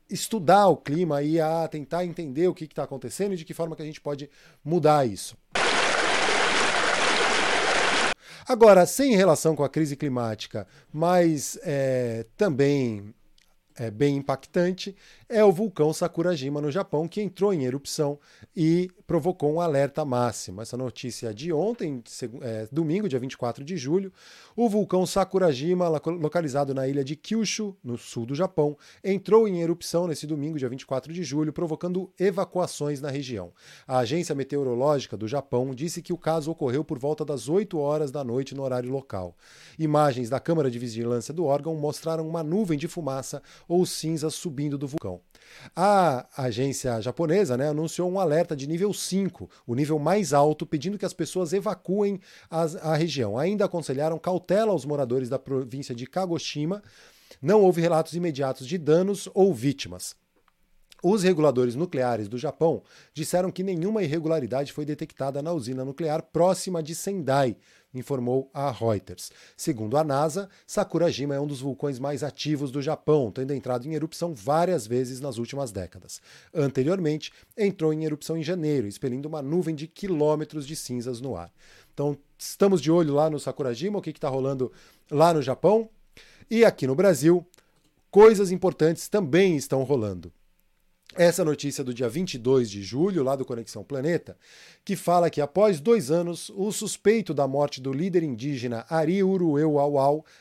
estudar 0.09 0.67
o 0.67 0.77
clima 0.77 1.21
e 1.23 1.39
a 1.39 1.67
tentar 1.67 2.05
entender 2.05 2.47
o 2.47 2.53
que 2.53 2.65
está 2.65 2.83
acontecendo 2.83 3.33
e 3.33 3.37
de 3.37 3.43
que 3.43 3.53
forma 3.53 3.75
que 3.75 3.81
a 3.81 3.85
gente 3.85 3.99
pode 3.99 4.29
mudar 4.63 5.05
isso. 5.05 5.35
Agora, 8.47 8.85
sem 8.85 9.15
relação 9.15 9.55
com 9.55 9.63
a 9.63 9.69
crise 9.69 9.95
climática, 9.95 10.67
mas 10.93 11.57
é, 11.63 12.27
também 12.37 13.13
é, 13.77 13.91
bem 13.91 14.17
impactante 14.17 14.95
é 15.27 15.43
o 15.43 15.51
vulcão 15.51 15.91
Sakurajima 15.91 16.61
no 16.61 16.71
Japão, 16.71 17.07
que 17.07 17.21
entrou 17.21 17.53
em 17.53 17.65
erupção 17.65 18.19
e 18.55 18.89
provocou 19.05 19.51
um 19.53 19.59
alerta 19.59 20.05
máximo. 20.05 20.61
Essa 20.61 20.77
notícia 20.77 21.29
é 21.29 21.33
de 21.33 21.51
ontem, 21.51 22.03
é, 22.41 22.67
domingo, 22.71 23.09
dia 23.09 23.19
24 23.19 23.63
de 23.63 23.75
julho. 23.75 24.13
O 24.55 24.69
vulcão 24.69 25.05
Sakurajima, 25.05 25.87
localizado 25.87 26.73
na 26.73 26.87
ilha 26.87 27.03
de 27.03 27.15
Kyushu, 27.15 27.75
no 27.83 27.97
sul 27.97 28.25
do 28.25 28.35
Japão, 28.35 28.77
entrou 29.03 29.47
em 29.47 29.61
erupção 29.61 30.07
nesse 30.07 30.25
domingo, 30.25 30.57
dia 30.57 30.69
24 30.69 31.11
de 31.11 31.23
julho, 31.23 31.51
provocando 31.51 32.11
evacuações 32.19 33.01
na 33.01 33.09
região. 33.09 33.51
A 33.87 33.99
Agência 33.99 34.35
Meteorológica 34.35 35.17
do 35.17 35.27
Japão 35.27 35.73
disse 35.73 36.01
que 36.01 36.13
o 36.13 36.17
caso 36.17 36.51
ocorreu 36.51 36.83
por 36.83 36.99
volta 36.99 37.25
das 37.25 37.49
8 37.49 37.77
horas 37.77 38.11
da 38.11 38.23
noite 38.23 38.55
no 38.55 38.63
horário 38.63 38.91
local. 38.91 39.35
Imagens 39.77 40.29
da 40.29 40.39
Câmara 40.39 40.71
de 40.71 40.79
Vigilância 40.79 41.33
do 41.33 41.45
órgão 41.45 41.75
mostraram 41.75 42.27
uma 42.27 42.43
nuvem 42.43 42.77
de 42.77 42.87
fumaça 42.87 43.41
ou 43.67 43.85
cinza 43.85 44.29
subindo 44.29 44.77
do 44.77 44.87
vulcão. 44.87 45.21
A 45.75 46.27
agência 46.37 46.99
japonesa 47.01 47.55
né, 47.55 47.69
anunciou 47.69 48.11
um 48.11 48.19
alerta 48.19 48.55
de 48.55 48.67
nível 48.67 48.93
5, 48.93 49.49
o 49.65 49.75
nível 49.75 49.99
mais 49.99 50.33
alto, 50.33 50.65
pedindo 50.65 50.97
que 50.97 51.05
as 51.05 51.13
pessoas 51.13 51.53
evacuem 51.53 52.19
a 52.49 52.95
região. 52.95 53.37
Ainda 53.37 53.65
aconselharam 53.65 54.17
cautela 54.17 54.71
aos 54.71 54.85
moradores 54.85 55.29
da 55.29 55.39
província 55.39 55.95
de 55.95 56.05
Kagoshima. 56.05 56.83
Não 57.41 57.61
houve 57.61 57.81
relatos 57.81 58.13
imediatos 58.13 58.67
de 58.67 58.77
danos 58.77 59.29
ou 59.33 59.53
vítimas. 59.53 60.15
Os 61.07 61.21
reguladores 61.21 61.75
nucleares 61.75 62.27
do 62.27 62.35
Japão 62.35 62.81
disseram 63.13 63.51
que 63.51 63.61
nenhuma 63.61 64.01
irregularidade 64.01 64.73
foi 64.73 64.85
detectada 64.85 65.39
na 65.39 65.53
usina 65.53 65.85
nuclear 65.85 66.23
próxima 66.23 66.81
de 66.81 66.95
Sendai, 66.95 67.55
informou 67.93 68.49
a 68.51 68.71
Reuters. 68.71 69.31
Segundo 69.55 69.97
a 69.97 70.03
NASA, 70.03 70.49
Sakurajima 70.65 71.35
é 71.35 71.39
um 71.39 71.45
dos 71.45 71.61
vulcões 71.61 71.99
mais 71.99 72.23
ativos 72.23 72.71
do 72.71 72.81
Japão, 72.81 73.29
tendo 73.31 73.53
entrado 73.53 73.85
em 73.85 73.93
erupção 73.93 74.33
várias 74.33 74.87
vezes 74.87 75.21
nas 75.21 75.37
últimas 75.37 75.71
décadas. 75.71 76.19
Anteriormente, 76.51 77.31
entrou 77.55 77.93
em 77.93 78.03
erupção 78.03 78.35
em 78.35 78.41
janeiro, 78.41 78.87
expelindo 78.87 79.27
uma 79.27 79.43
nuvem 79.43 79.75
de 79.75 79.85
quilômetros 79.85 80.65
de 80.65 80.75
cinzas 80.75 81.21
no 81.21 81.35
ar. 81.35 81.53
Então, 81.93 82.17
estamos 82.35 82.81
de 82.81 82.89
olho 82.89 83.13
lá 83.13 83.29
no 83.29 83.39
Sakurajima, 83.39 83.99
o 83.99 84.01
que 84.01 84.09
está 84.09 84.27
rolando 84.27 84.71
lá 85.11 85.31
no 85.35 85.43
Japão. 85.43 85.87
E 86.49 86.65
aqui 86.65 86.87
no 86.87 86.95
Brasil, 86.95 87.45
coisas 88.09 88.49
importantes 88.51 89.07
também 89.07 89.55
estão 89.55 89.83
rolando 89.83 90.33
essa 91.13 91.45
notícia 91.45 91.83
do 91.83 91.93
dia 91.93 92.09
22 92.09 92.69
de 92.69 92.81
julho, 92.81 93.23
lá 93.23 93.35
do 93.35 93.45
Conexão 93.45 93.83
Planeta, 93.83 94.37
que 94.83 94.95
fala 94.95 95.29
que 95.29 95.39
após 95.39 95.79
dois 95.79 96.11
anos, 96.11 96.49
o 96.55 96.71
suspeito 96.71 97.33
da 97.33 97.47
morte 97.47 97.79
do 97.79 97.93
líder 97.93 98.23
indígena 98.23 98.85
Ari 98.89 99.23
Urueu 99.23 99.75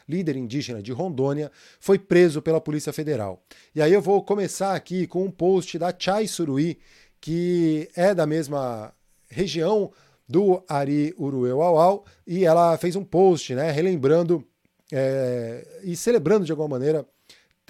líder 0.09 0.37
indígena 0.37 0.83
de 0.83 0.91
Rondônia, 0.91 1.53
foi 1.79 1.99
preso 1.99 2.43
pela 2.43 2.61
Polícia 2.61 2.93
Federal. 2.93 3.43
E 3.75 3.83
aí 3.83 3.93
eu 3.93 4.03
vou 4.03 4.23
começar 4.25 4.75
aqui 4.75 5.07
com 5.07 5.25
um 5.25 5.31
post 5.31 5.79
da 5.79 5.95
Chai 5.97 6.27
Suruí, 6.27 6.79
que 7.21 7.89
é 7.95 8.15
da 8.15 8.27
mesma 8.27 8.93
região 9.29 9.93
do 10.29 10.63
Ari 10.69 11.15
Urueu 11.19 12.05
e 12.27 12.45
ela 12.45 12.77
fez 12.79 12.97
um 12.97 13.05
post, 13.05 13.55
né, 13.55 13.71
relembrando 13.71 14.45
é, 14.93 15.81
e 15.83 15.97
celebrando 15.97 16.45
de 16.45 16.53
alguma 16.53 16.69
maneira 16.69 17.07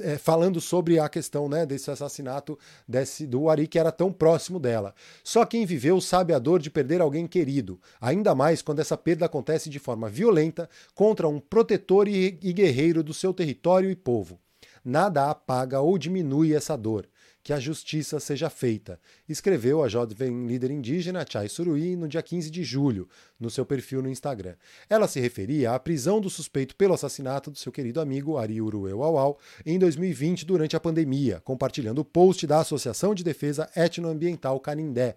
é, 0.01 0.19
falando 0.19 0.61
sobre 0.61 0.99
a 0.99 1.09
questão 1.09 1.49
né, 1.49 1.65
desse 1.65 1.91
assassinato 1.91 2.59
desse, 2.87 3.27
do 3.27 3.49
Ari, 3.49 3.67
que 3.67 3.79
era 3.79 3.93
tão 3.93 4.13
próximo 4.13 4.59
dela. 4.59 4.95
Só 5.23 5.45
quem 5.45 5.67
viveu 5.67 6.01
sabe 6.01 6.33
a 6.33 6.39
dor 6.39 6.61
de 6.61 6.71
perder 6.71 7.01
alguém 7.01 7.27
querido, 7.27 7.81
ainda 8.01 8.35
mais 8.35 8.63
quando 8.63 8.81
essa 8.81 8.97
perda 8.97 9.27
acontece 9.27 9.71
de 9.71 9.79
forma 9.79 10.09
violenta 10.09 10.69
contra 10.95 11.29
um 11.29 11.41
protetor 11.41 12.09
e, 12.09 12.39
e 12.43 12.53
guerreiro 12.53 13.03
do 13.03 13.15
seu 13.15 13.33
território 13.33 13.91
e 13.91 13.97
povo. 13.97 14.39
Nada 14.85 15.31
apaga 15.31 15.81
ou 15.81 15.97
diminui 15.97 16.55
essa 16.55 16.77
dor 16.77 17.09
que 17.45 17.53
a 17.53 17.61
justiça 17.61 18.19
seja 18.19 18.49
feita, 18.49 18.99
escreveu 19.29 19.85
a 19.85 19.89
jovem 19.89 20.47
líder 20.47 20.71
indígena 20.71 21.27
Chai 21.29 21.47
Suruí 21.47 21.95
no 21.95 22.09
dia 22.09 22.23
15 22.23 22.51
de 22.51 22.65
julho, 22.65 23.07
no 23.39 23.51
seu 23.51 23.67
perfil 23.67 24.01
no 24.01 24.09
Instagram. 24.09 24.55
Ela 24.89 25.07
se 25.07 25.21
referia 25.21 25.73
à 25.73 25.79
prisão 25.79 26.23
do 26.23 26.31
suspeito 26.31 26.75
pelo 26.75 26.95
assassinato 26.95 27.51
do 27.51 27.59
seu 27.59 27.71
querido 27.71 28.01
amigo 28.01 28.39
Ari 28.39 28.63
Urueu 28.63 29.03
Auau 29.03 29.39
em 29.67 29.79
2020 29.79 30.47
durante 30.47 30.75
a 30.75 30.81
pandemia, 30.81 31.39
compartilhando 31.45 31.99
o 31.99 32.05
post 32.05 32.47
da 32.47 32.61
Associação 32.61 33.15
de 33.15 33.23
Defesa 33.23 33.69
Etnoambiental 33.77 34.59
Canindé, 34.59 35.15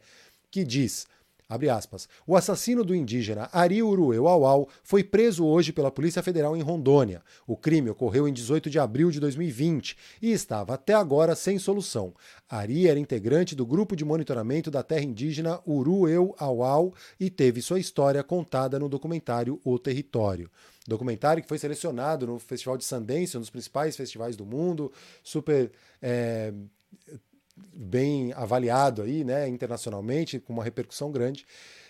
que 0.52 0.66
diz 0.66 1.08
aspas. 1.50 2.10
O 2.26 2.36
assassino 2.36 2.84
do 2.84 2.94
indígena 2.94 3.50
Ari 3.54 3.82
Urueu 3.82 4.28
Auau 4.28 4.68
foi 4.84 5.04
preso 5.04 5.46
hoje 5.46 5.72
pela 5.72 5.90
Polícia 5.90 6.22
Federal 6.22 6.58
em 6.58 6.62
Rondônia. 6.62 7.22
O 7.48 7.56
crime 7.56 7.90
ocorreu 7.90 8.28
em 8.28 8.34
18 8.34 8.70
de 8.70 8.78
abril 8.78 9.10
de 9.10 9.20
2020 9.20 9.98
e 10.22 10.32
estava 10.32 10.74
até 10.74 10.94
agora 10.94 11.36
sem 11.36 11.58
solução. 11.58 12.14
Ari 12.50 12.88
era 12.88 13.00
integrante 13.00 13.56
do 13.56 13.66
grupo 13.66 13.96
de 13.96 14.04
monitoramento 14.04 14.70
da 14.70 14.84
terra 14.84 15.04
indígena 15.04 15.60
Urueu 15.66 16.36
Auau 16.38 16.94
e 17.20 17.30
teve 17.30 17.62
sua 17.62 17.80
história 17.80 18.22
contada 18.24 18.78
no 18.78 18.90
documentário 18.90 19.60
O 19.64 19.80
Território 19.80 20.50
documentário 20.88 21.44
que 21.44 21.50
foi 21.50 21.58
selecionado 21.58 22.26
no 22.26 22.40
Festival 22.40 22.78
de 22.78 22.86
Sundance, 22.86 23.36
um 23.36 23.42
dos 23.42 23.50
principais 23.50 23.98
festivais 23.98 24.38
do 24.38 24.46
mundo, 24.46 24.90
super 25.22 25.70
é, 26.02 26.54
bem 27.74 28.34
avaliado 28.34 29.02
aí, 29.02 29.24
né, 29.24 29.48
internacionalmente, 29.48 30.40
com 30.40 30.54
uma 30.54 30.64
repercussão 30.64 31.12
grande. 31.12 31.46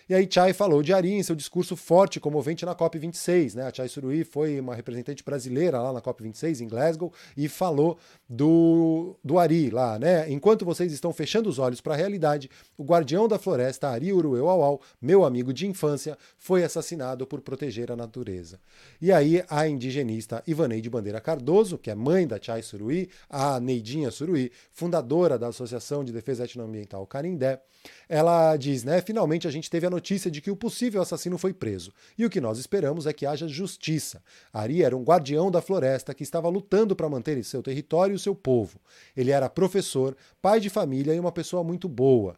E 0.10 0.16
aí 0.16 0.26
Chai 0.30 0.54
falou 0.54 0.82
de 0.82 0.94
Ari 0.94 1.12
em 1.12 1.24
seu 1.24 1.36
discurso 1.36 1.76
forte 1.76 2.16
e 2.16 2.20
comovente 2.22 2.66
na 2.66 2.74
COP26. 2.74 3.56
Né? 3.56 3.64
A 3.64 3.74
Chai 3.74 3.90
Suruí 3.90 4.24
foi 4.24 4.58
uma 4.58 4.74
representante 4.74 5.22
brasileira 5.22 5.82
lá 5.82 5.92
na 5.92 6.02
COP26 6.02 6.62
em 6.62 6.68
Glasgow 6.68 7.12
e 7.36 7.50
falou 7.50 7.98
do, 8.30 9.18
do 9.22 9.38
Ari 9.38 9.70
lá. 9.70 10.00
Né? 10.00 10.32
Enquanto 10.32 10.64
vocês 10.64 10.94
estão 10.94 11.12
fechando 11.12 11.50
os 11.50 11.60
olhos 11.60 11.82
para 11.82 11.94
a 11.94 11.98
realidade, 11.98 12.50
o 12.78 12.86
guardião 12.86 13.28
da 13.28 13.38
floresta, 13.38 13.90
Ari 13.90 14.14
Urueu 14.14 14.48
Auau, 14.48 14.80
meu 15.02 15.26
amigo 15.26 15.52
de 15.52 15.68
infância, 15.68 16.18
foi 16.38 16.64
assassinado 16.64 17.28
por 17.28 17.42
proteger 17.42 17.92
a 17.92 17.96
natureza. 17.98 18.62
E 19.02 19.12
aí 19.12 19.44
a 19.50 19.68
indigenista 19.68 20.42
Ivaneide 20.48 20.90
Bandeira 20.90 21.20
Cardoso, 21.20 21.78
que 21.78 21.92
é 21.92 21.96
mãe 21.96 22.26
da 22.26 22.42
Chai 22.42 22.62
Suruí, 22.62 23.10
a 23.30 23.60
Neidinha 23.60 24.10
Suruí, 24.10 24.54
fundadora 24.72 25.38
da 25.38 25.48
Associação 25.48 26.06
de 26.06 26.14
Defesa 26.14 26.46
Etnoambiental 26.46 27.06
Canindé, 27.06 27.62
ela 28.10 28.56
diz, 28.58 28.84
né, 28.84 29.02
finalmente 29.02 29.48
a 29.48 29.52
gente 29.52 29.70
teve 29.70 29.86
a 29.86 29.90
notícia 29.98 30.30
de 30.30 30.42
que 30.42 30.52
o 30.52 30.56
possível 30.56 31.02
assassino 31.02 31.40
foi 31.40 31.54
preso. 31.54 31.92
E 32.16 32.24
o 32.24 32.30
que 32.30 32.40
nós 32.40 32.60
esperamos 32.60 33.08
é 33.08 33.14
que 33.14 33.26
haja 33.26 33.48
justiça. 33.48 34.22
Ari 34.54 34.84
era 34.84 34.96
um 34.96 35.04
guardião 35.04 35.50
da 35.50 35.60
floresta 35.60 36.14
que 36.14 36.22
estava 36.22 36.48
lutando 36.48 36.96
para 36.96 37.10
manter 37.10 37.44
seu 37.44 37.64
território 37.64 38.16
e 38.16 38.20
seu 38.20 38.36
povo. 38.36 38.80
Ele 39.16 39.32
era 39.32 39.50
professor, 39.50 40.16
pai 40.40 40.60
de 40.60 40.70
família 40.70 41.16
e 41.16 41.20
uma 41.20 41.32
pessoa 41.32 41.64
muito 41.64 41.90
boa. 41.90 42.38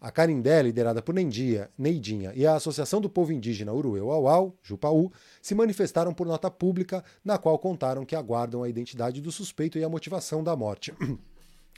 A 0.00 0.10
Carindé, 0.10 0.62
liderada 0.62 1.00
por 1.00 1.14
Nendia, 1.14 1.70
Neidinha 1.78 2.32
e 2.34 2.44
a 2.44 2.56
Associação 2.56 3.00
do 3.00 3.08
Povo 3.08 3.32
Indígena 3.32 3.72
Urueu 3.72 4.10
Auau, 4.10 4.54
Jupaú, 4.62 5.10
se 5.40 5.54
manifestaram 5.54 6.12
por 6.12 6.26
nota 6.26 6.50
pública, 6.50 7.04
na 7.24 7.38
qual 7.38 7.58
contaram 7.58 8.04
que 8.04 8.16
aguardam 8.16 8.62
a 8.62 8.68
identidade 8.68 9.20
do 9.20 9.32
suspeito 9.32 9.78
e 9.78 9.84
a 9.84 9.88
motivação 9.88 10.44
da 10.44 10.54
morte. 10.54 10.92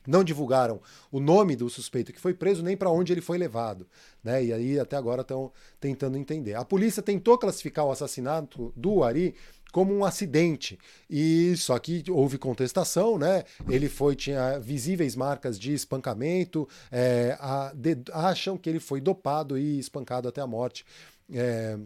não 0.09 0.25
divulgaram 0.25 0.81
o 1.13 1.21
nome 1.21 1.55
do 1.55 1.69
suspeito 1.69 2.13
que 2.13 2.21
foi 2.21 2.33
preso 2.33 2.63
nem 2.63 2.77
para 2.77 2.91
onde 2.91 3.13
ele 3.13 3.21
foi 3.21 3.37
levado, 3.37 3.87
né? 4.25 4.43
E 4.43 4.53
aí 4.53 4.81
até 4.81 4.97
agora 4.97 5.21
estão 5.21 5.53
tentando 5.79 6.17
entender. 6.17 6.55
A 6.55 6.65
polícia 6.65 7.03
tentou 7.03 7.37
classificar 7.37 7.85
o 7.85 7.91
assassinato 7.91 8.73
do 8.75 9.05
Ari 9.05 9.35
como 9.71 9.95
um 9.95 10.07
acidente 10.07 10.79
e 11.11 11.55
só 11.59 11.79
que 11.79 12.03
houve 12.09 12.39
contestação, 12.39 13.19
né? 13.19 13.45
Ele 13.69 13.87
foi 13.87 14.17
tinha 14.17 14.59
visíveis 14.59 15.15
marcas 15.15 15.59
de 15.59 15.75
espancamento, 15.75 16.67
é, 16.91 17.37
a, 17.39 17.71
de, 17.75 17.99
acham 18.13 18.57
que 18.57 18.71
ele 18.71 18.81
foi 18.81 19.03
dopado 19.03 19.59
e 19.59 19.79
espancado 19.79 20.27
até 20.27 20.41
a 20.41 20.47
morte. 20.47 20.87
É, 21.31 21.79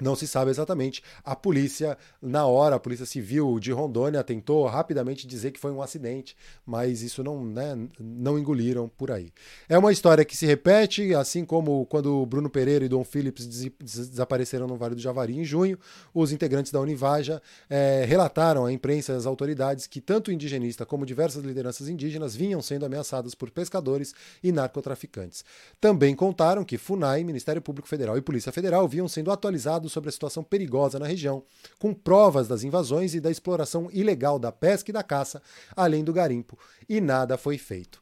não 0.00 0.14
se 0.14 0.26
sabe 0.26 0.50
exatamente. 0.50 1.02
A 1.24 1.34
polícia, 1.34 1.96
na 2.22 2.46
hora, 2.46 2.76
a 2.76 2.80
Polícia 2.80 3.06
Civil 3.06 3.58
de 3.58 3.72
Rondônia 3.72 4.22
tentou 4.22 4.66
rapidamente 4.66 5.26
dizer 5.26 5.50
que 5.50 5.60
foi 5.60 5.70
um 5.70 5.82
acidente, 5.82 6.36
mas 6.64 7.02
isso 7.02 7.22
não, 7.24 7.44
né, 7.44 7.76
não 7.98 8.38
engoliram 8.38 8.88
por 8.88 9.10
aí. 9.10 9.32
É 9.68 9.76
uma 9.76 9.92
história 9.92 10.24
que 10.24 10.36
se 10.36 10.46
repete, 10.46 11.14
assim 11.14 11.44
como 11.44 11.84
quando 11.86 12.24
Bruno 12.26 12.48
Pereira 12.48 12.84
e 12.84 12.88
Dom 12.88 13.04
Phillips 13.04 13.46
des 13.46 13.68
desapareceram 13.78 14.66
no 14.66 14.76
Vale 14.76 14.94
do 14.94 15.00
Javari 15.00 15.36
em 15.36 15.44
junho, 15.44 15.78
os 16.14 16.32
integrantes 16.32 16.72
da 16.72 16.80
Univaja 16.80 17.42
é, 17.68 18.04
relataram 18.06 18.64
à 18.64 18.72
imprensa 18.72 19.12
e 19.12 19.16
às 19.16 19.26
autoridades 19.26 19.86
que 19.86 20.00
tanto 20.00 20.28
o 20.28 20.32
indigenista 20.32 20.86
como 20.86 21.06
diversas 21.06 21.44
lideranças 21.44 21.88
indígenas 21.88 22.34
vinham 22.34 22.62
sendo 22.62 22.86
ameaçadas 22.86 23.34
por 23.34 23.50
pescadores 23.50 24.14
e 24.42 24.52
narcotraficantes. 24.52 25.44
Também 25.80 26.14
contaram 26.14 26.64
que 26.64 26.78
FUNAI, 26.78 27.24
Ministério 27.24 27.62
Público 27.62 27.88
Federal 27.88 28.16
e 28.16 28.22
Polícia 28.22 28.52
Federal 28.52 28.86
vinham 28.86 29.08
sendo 29.08 29.30
atualizados 29.30 29.87
sobre 29.88 30.08
a 30.08 30.12
situação 30.12 30.42
perigosa 30.42 30.98
na 30.98 31.06
região, 31.06 31.42
com 31.78 31.94
provas 31.94 32.48
das 32.48 32.62
invasões 32.62 33.14
e 33.14 33.20
da 33.20 33.30
exploração 33.30 33.88
ilegal 33.92 34.38
da 34.38 34.52
pesca 34.52 34.90
e 34.90 34.92
da 34.92 35.02
caça, 35.02 35.42
além 35.76 36.04
do 36.04 36.12
garimpo, 36.12 36.58
e 36.88 37.00
nada 37.00 37.38
foi 37.38 37.58
feito. 37.58 38.00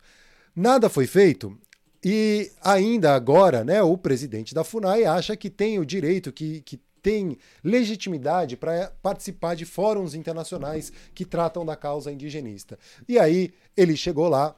Nada 0.54 0.88
foi 0.88 1.06
feito 1.06 1.56
e 2.04 2.52
ainda 2.62 3.14
agora, 3.14 3.64
né, 3.64 3.82
o 3.82 3.98
presidente 3.98 4.54
da 4.54 4.62
FUNAI 4.62 5.04
acha 5.04 5.36
que 5.36 5.50
tem 5.50 5.78
o 5.78 5.84
direito, 5.84 6.32
que, 6.32 6.60
que 6.60 6.80
tem 7.02 7.36
legitimidade 7.64 8.56
para 8.56 8.92
participar 9.02 9.54
de 9.56 9.64
fóruns 9.64 10.14
internacionais 10.14 10.92
que 11.14 11.24
tratam 11.24 11.64
da 11.64 11.74
causa 11.74 12.12
indigenista. 12.12 12.78
E 13.08 13.18
aí 13.18 13.52
ele 13.76 13.96
chegou 13.96 14.28
lá, 14.28 14.56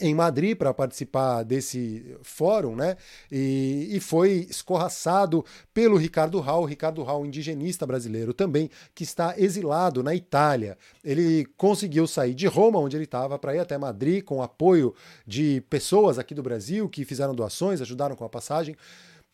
em 0.00 0.14
Madrid 0.14 0.56
para 0.56 0.72
participar 0.72 1.42
desse 1.42 2.16
fórum, 2.22 2.74
né? 2.74 2.96
E, 3.30 3.88
e, 3.92 4.00
foi 4.00 4.46
escorraçado 4.48 5.44
pelo 5.72 5.96
Ricardo 5.96 6.40
Raul, 6.40 6.64
Ricardo 6.64 7.02
Raul, 7.02 7.26
indigenista 7.26 7.86
brasileiro 7.86 8.32
também, 8.32 8.70
que 8.94 9.04
está 9.04 9.34
exilado 9.36 10.02
na 10.02 10.14
Itália. 10.14 10.76
Ele 11.04 11.46
conseguiu 11.56 12.06
sair 12.06 12.34
de 12.34 12.46
Roma, 12.46 12.78
onde 12.78 12.96
ele 12.96 13.04
estava, 13.04 13.38
para 13.38 13.54
ir 13.54 13.58
até 13.58 13.76
Madrid 13.78 14.22
com 14.22 14.42
apoio 14.42 14.94
de 15.26 15.62
pessoas 15.70 16.18
aqui 16.18 16.34
do 16.34 16.42
Brasil 16.42 16.88
que 16.88 17.04
fizeram 17.04 17.34
doações, 17.34 17.80
ajudaram 17.80 18.16
com 18.16 18.24
a 18.24 18.28
passagem 18.28 18.76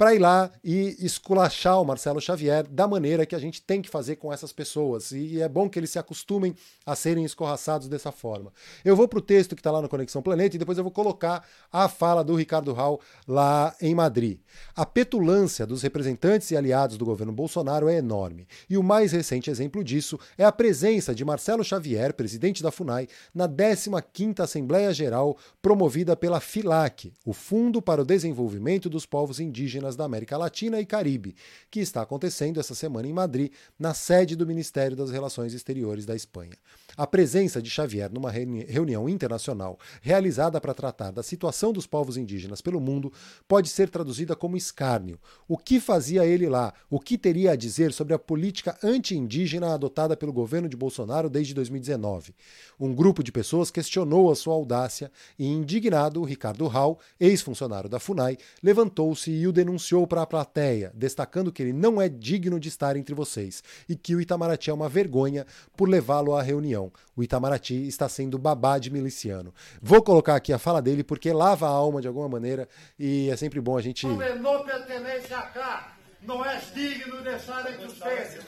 para 0.03 0.17
ir 0.17 0.19
lá 0.19 0.51
e 0.65 0.97
esculachar 0.99 1.81
o 1.81 1.85
Marcelo 1.85 2.21
Xavier 2.21 2.67
da 2.67 2.89
maneira 2.89 3.25
que 3.25 3.37
a 3.37 3.39
gente 3.39 3.63
tem 3.63 3.81
que 3.81 3.89
fazer 3.89 4.17
com 4.17 4.33
essas 4.33 4.53
pessoas. 4.53 5.13
E 5.13 5.41
é 5.41 5.49
bom 5.49 5.71
que 5.71 5.79
eles 5.79 5.91
se 5.91 5.99
acostumem 5.99 6.57
a 6.85 6.97
serem 6.97 7.25
escorraçados 7.25 7.87
dessa 7.87 8.11
forma. 8.11 8.53
Eu 8.85 8.97
vou 8.97 9.07
para 9.07 9.21
o 9.21 9.23
texto 9.23 9.55
que 9.55 9.61
está 9.61 9.71
lá 9.71 9.81
no 9.81 9.89
Conexão 9.89 10.21
Planeta 10.21 10.57
e 10.57 10.59
depois 10.59 10.77
eu 10.77 10.83
vou 10.83 10.93
colocar 10.93 11.47
a 11.71 11.89
fala 11.89 12.25
do 12.25 12.35
Ricardo 12.35 12.73
Hall 12.73 13.01
lá 13.29 13.77
em 13.81 13.95
Madrid. 13.95 14.41
A 14.75 14.85
petulância 14.85 15.65
dos 15.65 15.83
representantes 15.83 16.51
e 16.51 16.57
aliados 16.57 16.99
do 16.99 17.05
governo 17.05 17.33
Bolsonaro 17.33 17.89
é 17.89 17.99
enorme. 17.99 18.49
E 18.69 18.77
o 18.77 18.83
mais 18.83 19.13
recente 19.13 19.51
exemplo 19.51 19.85
disso 19.85 20.19
é 20.37 20.45
a 20.45 20.51
presença 20.51 21.15
de 21.15 21.25
Marcelo 21.25 21.63
Xavier, 21.63 22.13
presidente 22.13 22.61
da 22.61 22.73
FUNAI, 22.73 23.07
na 23.33 23.49
15ª 23.49 24.41
Assembleia 24.41 24.93
Geral 24.93 25.37
promovida 25.61 26.17
pela 26.17 26.41
FILAC, 26.41 27.13
o 27.25 27.33
Fundo 27.33 27.81
para 27.81 28.03
o 28.03 28.05
Desenvolvimento 28.05 28.91
dos 28.91 29.07
Povos 29.07 29.39
Indígenas 29.39 29.92
da 29.97 30.05
América 30.05 30.37
Latina 30.37 30.81
e 30.81 30.87
Caribe, 30.87 31.35
que 31.71 31.81
está 31.81 32.03
acontecendo 32.03 32.61
essa 32.61 32.75
semana 32.75 33.07
em 33.07 33.13
Madrid, 33.13 33.53
na 33.79 33.95
sede 33.95 34.37
do 34.37 34.47
Ministério 34.47 34.97
das 34.97 35.11
Relações 35.11 35.55
Exteriores 35.55 36.07
da 36.07 36.15
Espanha. 36.15 36.57
A 36.97 37.07
presença 37.07 37.63
de 37.63 37.71
Xavier 37.71 38.13
numa 38.13 38.31
reunião 38.31 39.09
internacional 39.09 39.79
realizada 40.01 40.61
para 40.61 40.75
tratar 40.75 41.11
da 41.11 41.23
situação 41.23 41.73
dos 41.73 41.87
povos 41.87 42.17
indígenas 42.17 42.61
pelo 42.61 42.81
mundo 42.81 43.13
pode 43.49 43.69
ser 43.69 43.89
traduzida 43.89 44.37
como 44.37 44.57
escárnio. 44.57 45.19
O 45.49 45.57
que 45.57 45.81
fazia 45.81 46.27
ele 46.27 46.49
lá? 46.49 46.75
O 46.91 47.01
que 47.01 47.17
teria 47.17 47.53
a 47.53 47.57
dizer 47.57 47.93
sobre 47.93 48.15
a 48.15 48.19
política 48.19 48.77
anti-indígena 48.83 49.73
adotada 49.73 50.17
pelo 50.17 50.33
governo 50.33 50.69
de 50.69 50.77
Bolsonaro 50.77 51.31
desde 51.31 51.55
2019? 51.55 52.35
Um 52.79 52.95
grupo 52.95 53.23
de 53.23 53.33
pessoas 53.33 53.71
questionou 53.71 54.31
a 54.31 54.37
sua 54.37 54.55
audácia 54.55 55.11
e, 55.39 55.47
indignado, 55.47 56.23
Ricardo 56.25 56.67
Hall, 56.67 56.99
ex-funcionário 57.19 57.89
da 57.89 58.01
FUNAI, 58.01 58.37
levantou-se 58.63 59.31
e 59.31 59.47
o 59.47 59.53
denunciou 59.53 60.07
para 60.07 60.23
a 60.23 60.27
plateia, 60.27 60.93
destacando 60.95 61.53
que 61.53 61.63
ele 61.63 61.73
não 61.73 62.01
é 62.01 62.09
digno 62.09 62.59
de 62.59 62.69
estar 62.69 62.97
entre 62.97 63.15
vocês 63.15 63.63
e 63.89 63.97
que 63.97 64.15
o 64.15 64.21
Itamaraty 64.21 64.71
é 64.71 64.75
uma 64.75 64.89
vergonha 64.89 65.47
por 65.77 65.89
levá-lo 65.89 66.35
à 66.35 66.43
reunião. 66.43 66.82
O 67.15 67.23
Itamaraty 67.23 67.87
está 67.87 68.09
sendo 68.09 68.39
babá 68.39 68.79
de 68.79 68.91
miliciano. 68.91 69.53
Vou 69.81 70.03
colocar 70.03 70.37
aqui 70.37 70.53
a 70.53 70.59
fala 70.59 70.81
dele 70.81 71.05
porque 71.05 71.33
lava 71.33 71.67
a 71.67 71.71
alma 71.71 72.01
de 72.01 72.09
alguma 72.09 72.29
maneira 72.29 72.67
e 72.99 73.29
é 73.31 73.37
sempre 73.37 73.61
bom 73.61 73.77
a 73.77 73.83
gente. 73.83 74.07
Não 74.07 74.65
pertence 74.65 75.35
a 75.35 75.43
cá. 75.43 75.97
Não 76.23 76.45
é 76.45 76.61
digno 76.73 77.21
de 77.21 77.31
estar 77.31 77.71
entre 77.71 77.87
vocês. 77.87 78.39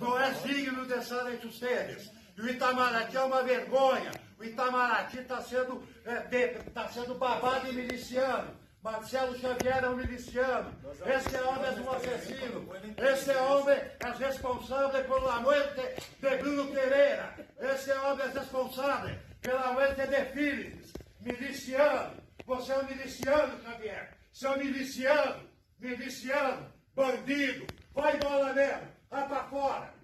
Não 0.00 0.18
é 0.18 0.30
digno 0.44 0.86
de 0.86 0.94
estar 0.94 1.32
entre 1.32 1.48
vocês. 1.48 2.10
E 2.36 2.40
o 2.40 2.48
Itamaraty 2.48 3.16
é 3.16 3.20
uma 3.20 3.42
vergonha. 3.42 4.12
O 4.38 4.44
Itamaraty 4.44 5.18
está 5.18 5.40
sendo, 5.40 5.82
é, 6.04 6.46
tá 6.72 6.88
sendo 6.88 7.14
babá 7.14 7.58
de 7.58 7.72
miliciano. 7.72 8.50
Marcelo 8.86 9.36
Xavier 9.36 9.82
é 9.82 9.88
um 9.88 9.96
miliciano. 9.96 10.72
Esse 11.04 11.36
homem 11.38 11.66
é 11.66 11.80
um 11.80 11.90
assassino. 11.90 12.68
Esse 12.96 13.30
homem 13.32 13.76
é 13.98 14.10
responsável 14.16 15.04
pela 15.04 15.40
morte 15.40 15.80
de 16.20 16.36
Bruno 16.36 16.72
Pereira. 16.72 17.34
Esse 17.58 17.90
homem 17.90 18.26
é 18.26 18.38
responsável 18.38 19.18
pela 19.40 19.72
morte 19.72 20.06
de 20.06 20.24
Philips. 20.26 20.92
Miliciano. 21.20 22.12
Você 22.46 22.72
é 22.72 22.78
um 22.78 22.84
miliciano, 22.84 23.60
Xavier. 23.60 24.12
Você 24.32 24.46
é 24.46 24.50
um 24.50 24.56
miliciano. 24.58 25.42
Miliciano. 25.80 26.72
Bandido. 26.94 27.66
Vai 27.92 28.14
embora 28.14 28.52
mesmo. 28.52 28.88
Vai 29.10 29.26
pra 29.26 29.44
fora. 29.48 29.94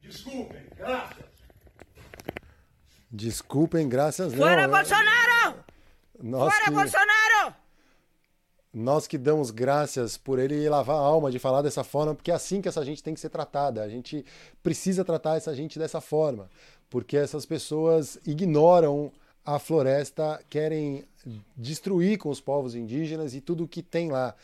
Desculpem. 0.00 0.66
Graças. 0.76 1.24
Desculpem, 3.08 3.88
graças 3.88 4.32
não. 4.32 4.38
Fora 4.40 4.66
Bolsonaro! 4.66 5.64
Nós 6.20 6.52
Fora 6.52 6.64
que... 6.64 6.70
Bolsonaro! 6.72 7.61
Nós 8.72 9.06
que 9.06 9.18
damos 9.18 9.50
graças 9.50 10.16
por 10.16 10.38
ele 10.38 10.68
lavar 10.68 10.96
a 10.96 11.00
alma 11.00 11.30
de 11.30 11.38
falar 11.38 11.60
dessa 11.60 11.84
forma, 11.84 12.14
porque 12.14 12.30
é 12.30 12.34
assim 12.34 12.62
que 12.62 12.68
essa 12.68 12.84
gente 12.84 13.02
tem 13.02 13.12
que 13.12 13.20
ser 13.20 13.28
tratada. 13.28 13.82
A 13.82 13.88
gente 13.88 14.24
precisa 14.62 15.04
tratar 15.04 15.36
essa 15.36 15.54
gente 15.54 15.78
dessa 15.78 16.00
forma, 16.00 16.48
porque 16.88 17.16
essas 17.16 17.44
pessoas 17.44 18.18
ignoram 18.26 19.12
a 19.44 19.58
floresta, 19.58 20.40
querem 20.48 21.04
destruir 21.56 22.16
com 22.16 22.30
os 22.30 22.40
povos 22.40 22.74
indígenas 22.74 23.34
e 23.34 23.40
tudo 23.40 23.64
o 23.64 23.68
que 23.68 23.82
tem 23.82 24.10
lá. 24.10 24.34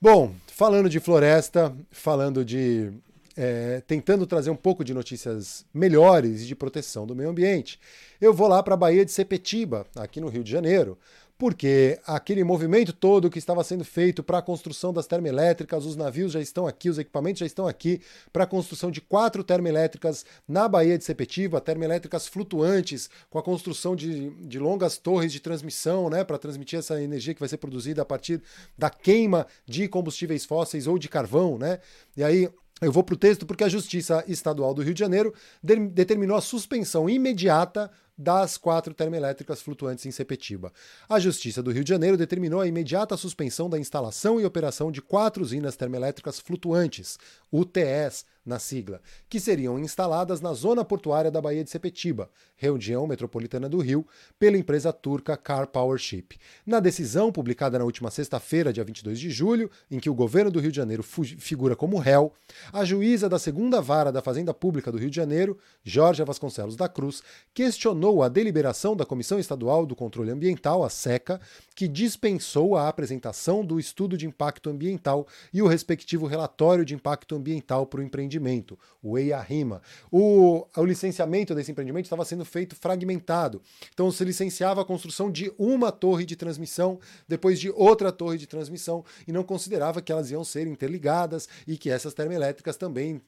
Bom, 0.00 0.32
falando 0.46 0.88
de 0.88 1.00
floresta, 1.00 1.74
falando 1.90 2.44
de 2.44 2.92
é, 3.40 3.80
tentando 3.86 4.26
trazer 4.26 4.50
um 4.50 4.56
pouco 4.56 4.82
de 4.82 4.92
notícias 4.92 5.64
melhores 5.72 6.44
de 6.44 6.56
proteção 6.56 7.06
do 7.06 7.14
meio 7.14 7.30
ambiente, 7.30 7.78
eu 8.20 8.34
vou 8.34 8.48
lá 8.48 8.60
para 8.64 8.74
a 8.74 8.76
Baía 8.76 9.04
de 9.04 9.12
Sepetiba, 9.12 9.86
aqui 9.94 10.20
no 10.20 10.26
Rio 10.26 10.42
de 10.42 10.50
Janeiro, 10.50 10.98
porque 11.38 12.00
aquele 12.04 12.42
movimento 12.42 12.92
todo 12.92 13.30
que 13.30 13.38
estava 13.38 13.62
sendo 13.62 13.84
feito 13.84 14.24
para 14.24 14.38
a 14.38 14.42
construção 14.42 14.92
das 14.92 15.06
termoelétricas, 15.06 15.86
os 15.86 15.94
navios 15.94 16.32
já 16.32 16.40
estão 16.40 16.66
aqui, 16.66 16.90
os 16.90 16.98
equipamentos 16.98 17.38
já 17.38 17.46
estão 17.46 17.68
aqui 17.68 18.00
para 18.32 18.42
a 18.42 18.46
construção 18.46 18.90
de 18.90 19.00
quatro 19.00 19.44
termoelétricas 19.44 20.26
na 20.48 20.66
Baía 20.66 20.98
de 20.98 21.04
Sepetiba, 21.04 21.60
termoelétricas 21.60 22.26
flutuantes, 22.26 23.08
com 23.30 23.38
a 23.38 23.42
construção 23.42 23.94
de, 23.94 24.30
de 24.30 24.58
longas 24.58 24.98
torres 24.98 25.32
de 25.32 25.38
transmissão, 25.38 26.10
né, 26.10 26.24
para 26.24 26.38
transmitir 26.38 26.80
essa 26.80 27.00
energia 27.00 27.34
que 27.34 27.40
vai 27.40 27.48
ser 27.48 27.58
produzida 27.58 28.02
a 28.02 28.04
partir 28.04 28.42
da 28.76 28.90
queima 28.90 29.46
de 29.64 29.86
combustíveis 29.86 30.44
fósseis 30.44 30.88
ou 30.88 30.98
de 30.98 31.08
carvão, 31.08 31.56
né? 31.56 31.78
E 32.16 32.24
aí 32.24 32.48
eu 32.80 32.92
vou 32.92 33.02
para 33.02 33.14
o 33.14 33.18
texto 33.18 33.44
porque 33.44 33.64
a 33.64 33.68
Justiça 33.68 34.24
Estadual 34.28 34.72
do 34.72 34.82
Rio 34.82 34.94
de 34.94 35.00
Janeiro 35.00 35.34
de 35.62 35.76
determinou 35.88 36.36
a 36.36 36.40
suspensão 36.40 37.08
imediata 37.08 37.90
das 38.18 38.58
quatro 38.58 38.92
termoelétricas 38.92 39.62
flutuantes 39.62 40.04
em 40.04 40.10
Sepetiba. 40.10 40.72
A 41.08 41.20
Justiça 41.20 41.62
do 41.62 41.70
Rio 41.70 41.84
de 41.84 41.90
Janeiro 41.90 42.16
determinou 42.16 42.60
a 42.60 42.66
imediata 42.66 43.16
suspensão 43.16 43.70
da 43.70 43.78
instalação 43.78 44.40
e 44.40 44.44
operação 44.44 44.90
de 44.90 45.00
quatro 45.00 45.42
usinas 45.42 45.76
termoelétricas 45.76 46.40
flutuantes, 46.40 47.18
UTS 47.52 48.24
na 48.48 48.58
sigla, 48.58 49.00
que 49.28 49.38
seriam 49.38 49.78
instaladas 49.78 50.40
na 50.40 50.54
zona 50.54 50.82
portuária 50.82 51.30
da 51.30 51.40
Baía 51.40 51.62
de 51.62 51.70
Sepetiba, 51.70 52.30
região 52.56 53.06
metropolitana 53.06 53.68
do 53.68 53.78
Rio, 53.78 54.06
pela 54.38 54.56
empresa 54.56 54.90
turca 54.90 55.36
Car 55.36 55.66
Powership. 55.66 56.38
Na 56.64 56.80
decisão 56.80 57.30
publicada 57.30 57.78
na 57.78 57.84
última 57.84 58.10
sexta-feira, 58.10 58.72
dia 58.72 58.82
22 58.82 59.20
de 59.20 59.30
julho, 59.30 59.70
em 59.90 60.00
que 60.00 60.08
o 60.08 60.14
governo 60.14 60.50
do 60.50 60.60
Rio 60.60 60.70
de 60.70 60.76
Janeiro 60.78 61.02
figura 61.02 61.76
como 61.76 61.98
réu, 61.98 62.32
a 62.72 62.84
juíza 62.84 63.28
da 63.28 63.38
segunda 63.38 63.82
vara 63.82 64.10
da 64.10 64.22
Fazenda 64.22 64.54
Pública 64.54 64.90
do 64.90 64.98
Rio 64.98 65.10
de 65.10 65.16
Janeiro, 65.16 65.58
Jorge 65.84 66.24
Vasconcelos 66.24 66.74
da 66.74 66.88
Cruz, 66.88 67.22
questionou 67.52 68.07
questionou 68.08 68.22
a 68.22 68.28
deliberação 68.28 68.96
da 68.96 69.04
Comissão 69.04 69.38
Estadual 69.38 69.84
do 69.84 69.94
Controle 69.94 70.30
Ambiental, 70.30 70.82
a 70.82 70.88
SECA, 70.88 71.40
que 71.74 71.86
dispensou 71.86 72.76
a 72.76 72.88
apresentação 72.88 73.64
do 73.64 73.78
estudo 73.78 74.16
de 74.16 74.26
impacto 74.26 74.70
ambiental 74.70 75.26
e 75.52 75.60
o 75.60 75.66
respectivo 75.66 76.26
relatório 76.26 76.84
de 76.84 76.94
impacto 76.94 77.36
ambiental 77.36 77.86
para 77.86 78.00
o 78.00 78.02
empreendimento, 78.02 78.78
o 79.02 79.18
EIA-RIMA. 79.18 79.82
O, 80.10 80.66
o 80.76 80.84
licenciamento 80.84 81.54
desse 81.54 81.70
empreendimento 81.70 82.06
estava 82.06 82.24
sendo 82.24 82.44
feito 82.44 82.74
fragmentado. 82.74 83.60
Então 83.92 84.10
se 84.10 84.24
licenciava 84.24 84.80
a 84.80 84.84
construção 84.84 85.30
de 85.30 85.52
uma 85.58 85.92
torre 85.92 86.24
de 86.24 86.36
transmissão, 86.36 86.98
depois 87.28 87.60
de 87.60 87.70
outra 87.70 88.10
torre 88.10 88.38
de 88.38 88.46
transmissão, 88.46 89.04
e 89.26 89.32
não 89.32 89.44
considerava 89.44 90.00
que 90.00 90.10
elas 90.10 90.30
iam 90.30 90.44
ser 90.44 90.66
interligadas 90.66 91.48
e 91.66 91.76
que 91.76 91.90
essas 91.90 92.14
termoelétricas 92.14 92.76
também 92.76 93.20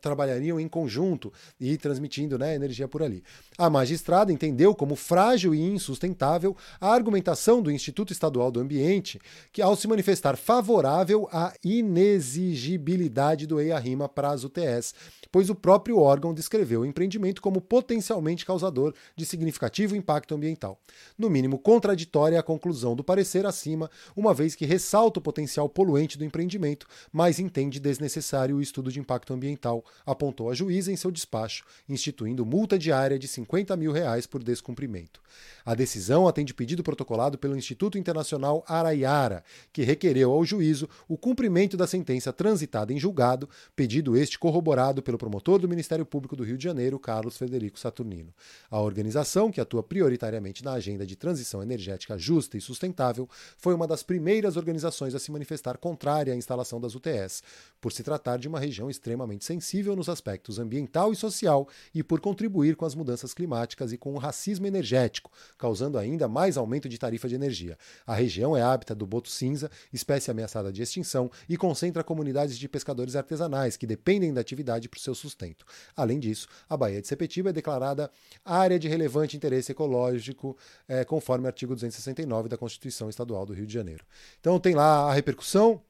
trabalhariam 0.00 0.58
em 0.58 0.68
conjunto 0.68 1.32
e 1.60 1.76
transmitindo 1.76 2.38
né, 2.38 2.54
energia 2.54 2.88
por 2.88 3.02
ali. 3.02 3.22
A 3.58 3.68
magistrada 3.68 4.21
entendeu 4.30 4.74
como 4.74 4.94
frágil 4.94 5.54
e 5.54 5.60
insustentável 5.60 6.56
a 6.80 6.92
argumentação 6.92 7.62
do 7.62 7.70
Instituto 7.70 8.12
Estadual 8.12 8.50
do 8.50 8.60
Ambiente, 8.60 9.18
que 9.50 9.62
ao 9.62 9.74
se 9.74 9.88
manifestar 9.88 10.36
favorável 10.36 11.28
à 11.32 11.54
inexigibilidade 11.64 13.46
do 13.46 13.60
EIA-RIMA 13.60 14.08
para 14.08 14.30
as 14.30 14.44
UTS, 14.44 14.94
pois 15.32 15.48
o 15.48 15.54
próprio 15.54 15.98
órgão 15.98 16.34
descreveu 16.34 16.82
o 16.82 16.86
empreendimento 16.86 17.40
como 17.40 17.60
potencialmente 17.60 18.44
causador 18.44 18.94
de 19.16 19.24
significativo 19.24 19.96
impacto 19.96 20.34
ambiental. 20.34 20.78
No 21.16 21.30
mínimo 21.30 21.58
contraditória 21.58 22.38
a 22.38 22.42
conclusão 22.42 22.94
do 22.94 23.02
parecer 23.02 23.46
acima, 23.46 23.90
uma 24.14 24.34
vez 24.34 24.54
que 24.54 24.66
ressalta 24.66 25.18
o 25.18 25.22
potencial 25.22 25.68
poluente 25.68 26.18
do 26.18 26.24
empreendimento, 26.24 26.86
mas 27.10 27.38
entende 27.38 27.80
desnecessário 27.80 28.56
o 28.56 28.62
estudo 28.62 28.92
de 28.92 29.00
impacto 29.00 29.32
ambiental, 29.32 29.82
apontou 30.04 30.50
a 30.50 30.54
juíza 30.54 30.92
em 30.92 30.96
seu 30.96 31.10
despacho, 31.10 31.64
instituindo 31.88 32.44
multa 32.44 32.78
diária 32.78 33.18
de 33.18 33.26
50 33.26 33.74
mil 33.76 33.92
reais 33.92 34.11
reais 34.12 34.26
por 34.26 34.42
descumprimento. 34.42 35.20
A 35.64 35.74
decisão 35.74 36.28
atende 36.28 36.54
pedido 36.54 36.82
protocolado 36.82 37.38
pelo 37.38 37.56
Instituto 37.56 37.98
Internacional 37.98 38.64
Araiara, 38.68 39.42
que 39.72 39.82
requereu 39.82 40.30
ao 40.30 40.44
juízo 40.44 40.88
o 41.08 41.16
cumprimento 41.16 41.76
da 41.76 41.86
sentença 41.86 42.32
transitada 42.32 42.92
em 42.92 42.98
julgado, 42.98 43.48
pedido 43.74 44.16
este 44.16 44.38
corroborado 44.38 45.02
pelo 45.02 45.18
promotor 45.18 45.58
do 45.58 45.68
Ministério 45.68 46.04
Público 46.04 46.36
do 46.36 46.44
Rio 46.44 46.58
de 46.58 46.64
Janeiro, 46.64 46.98
Carlos 46.98 47.36
Frederico 47.36 47.78
Saturnino. 47.78 48.34
A 48.70 48.80
organização, 48.80 49.50
que 49.50 49.60
atua 49.60 49.82
prioritariamente 49.82 50.64
na 50.64 50.72
agenda 50.72 51.06
de 51.06 51.16
transição 51.16 51.62
energética 51.62 52.18
justa 52.18 52.56
e 52.56 52.60
sustentável, 52.60 53.28
foi 53.56 53.74
uma 53.74 53.86
das 53.86 54.02
primeiras 54.02 54.56
organizações 54.56 55.14
a 55.14 55.18
se 55.18 55.32
manifestar 55.32 55.78
contrária 55.78 56.32
à 56.32 56.36
instalação 56.36 56.80
das 56.80 56.94
UTS, 56.94 57.42
por 57.80 57.92
se 57.92 58.02
tratar 58.02 58.38
de 58.38 58.48
uma 58.48 58.60
região 58.60 58.90
extremamente 58.90 59.44
sensível 59.44 59.96
nos 59.96 60.08
aspectos 60.08 60.58
ambiental 60.58 61.12
e 61.12 61.16
social 61.16 61.68
e 61.94 62.02
por 62.02 62.20
contribuir 62.20 62.76
com 62.76 62.84
as 62.84 62.94
mudanças 62.94 63.32
climáticas 63.32 63.91
com 63.96 64.14
o 64.14 64.18
racismo 64.18 64.66
energético, 64.66 65.30
causando 65.58 65.98
ainda 65.98 66.28
mais 66.28 66.56
aumento 66.56 66.88
de 66.88 66.98
tarifa 66.98 67.28
de 67.28 67.34
energia. 67.34 67.78
A 68.06 68.14
região 68.14 68.56
é 68.56 68.62
hábitat 68.62 68.96
do 68.96 69.06
boto 69.06 69.28
cinza, 69.28 69.70
espécie 69.92 70.30
ameaçada 70.30 70.72
de 70.72 70.82
extinção, 70.82 71.30
e 71.48 71.56
concentra 71.56 72.04
comunidades 72.04 72.58
de 72.58 72.68
pescadores 72.68 73.16
artesanais 73.16 73.76
que 73.76 73.86
dependem 73.86 74.32
da 74.32 74.40
atividade 74.40 74.88
para 74.88 74.98
o 74.98 75.00
seu 75.00 75.14
sustento. 75.14 75.64
Além 75.96 76.18
disso, 76.18 76.48
a 76.68 76.76
Baía 76.76 77.00
de 77.00 77.08
Sepetiba 77.08 77.50
é 77.50 77.52
declarada 77.52 78.10
área 78.44 78.78
de 78.78 78.88
relevante 78.88 79.36
interesse 79.36 79.72
ecológico, 79.72 80.56
é, 80.88 81.04
conforme 81.04 81.44
o 81.44 81.48
artigo 81.48 81.74
269 81.74 82.48
da 82.48 82.56
Constituição 82.56 83.08
Estadual 83.08 83.46
do 83.46 83.52
Rio 83.52 83.66
de 83.66 83.72
Janeiro. 83.72 84.04
Então 84.40 84.58
tem 84.58 84.74
lá 84.74 85.10
a 85.10 85.12
repercussão, 85.12 85.82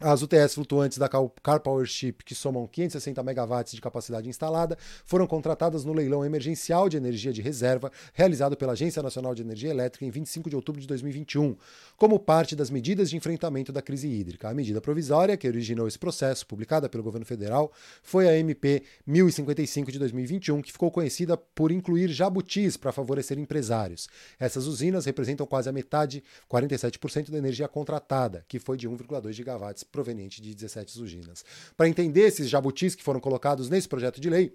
as 0.00 0.22
UTS 0.22 0.54
flutuantes 0.54 0.98
da 0.98 1.08
Car 1.08 1.60
Powership, 1.60 2.24
que 2.24 2.34
somam 2.34 2.66
560 2.66 3.22
megawatts 3.22 3.74
de 3.74 3.80
capacidade 3.80 4.28
instalada, 4.28 4.76
foram 5.04 5.24
contratadas 5.24 5.84
no 5.84 5.92
leilão 5.92 6.24
emergencial 6.24 6.88
de 6.88 6.96
energia 6.96 7.32
de 7.32 7.40
reserva 7.40 7.92
realizado 8.12 8.56
pela 8.56 8.72
Agência 8.72 9.00
Nacional 9.00 9.36
de 9.36 9.42
Energia 9.42 9.70
Elétrica 9.70 10.04
em 10.04 10.10
25 10.10 10.50
de 10.50 10.56
outubro 10.56 10.80
de 10.80 10.88
2021, 10.88 11.56
como 11.96 12.18
parte 12.18 12.56
das 12.56 12.70
medidas 12.70 13.08
de 13.08 13.16
enfrentamento 13.16 13.72
da 13.72 13.80
crise 13.80 14.08
hídrica. 14.08 14.48
A 14.48 14.54
medida 14.54 14.80
provisória 14.80 15.36
que 15.36 15.46
originou 15.46 15.86
esse 15.86 15.98
processo, 15.98 16.44
publicada 16.44 16.88
pelo 16.88 17.04
governo 17.04 17.24
federal, 17.24 17.72
foi 18.02 18.28
a 18.28 18.36
MP 18.36 18.82
1055 19.06 19.92
de 19.92 19.98
2021, 20.00 20.60
que 20.60 20.72
ficou 20.72 20.90
conhecida 20.90 21.36
por 21.36 21.70
incluir 21.70 22.08
jabutis 22.08 22.76
para 22.76 22.90
favorecer 22.90 23.38
empresários. 23.38 24.08
Essas 24.40 24.66
usinas 24.66 25.04
representam 25.04 25.46
quase 25.46 25.68
a 25.68 25.72
metade, 25.72 26.24
47% 26.50 27.30
da 27.30 27.38
energia 27.38 27.68
contratada, 27.68 28.44
que 28.48 28.58
foi 28.58 28.76
de 28.76 28.88
1,2 28.88 29.32
gigawatts 29.32 29.84
proveniente 29.94 30.42
de 30.42 30.52
17 30.54 31.00
usinas. 31.00 31.44
Para 31.76 31.88
entender 31.88 32.22
esses 32.22 32.50
jabutis 32.50 32.96
que 32.96 33.02
foram 33.02 33.20
colocados 33.20 33.70
nesse 33.70 33.88
projeto 33.88 34.20
de 34.20 34.28
lei, 34.28 34.52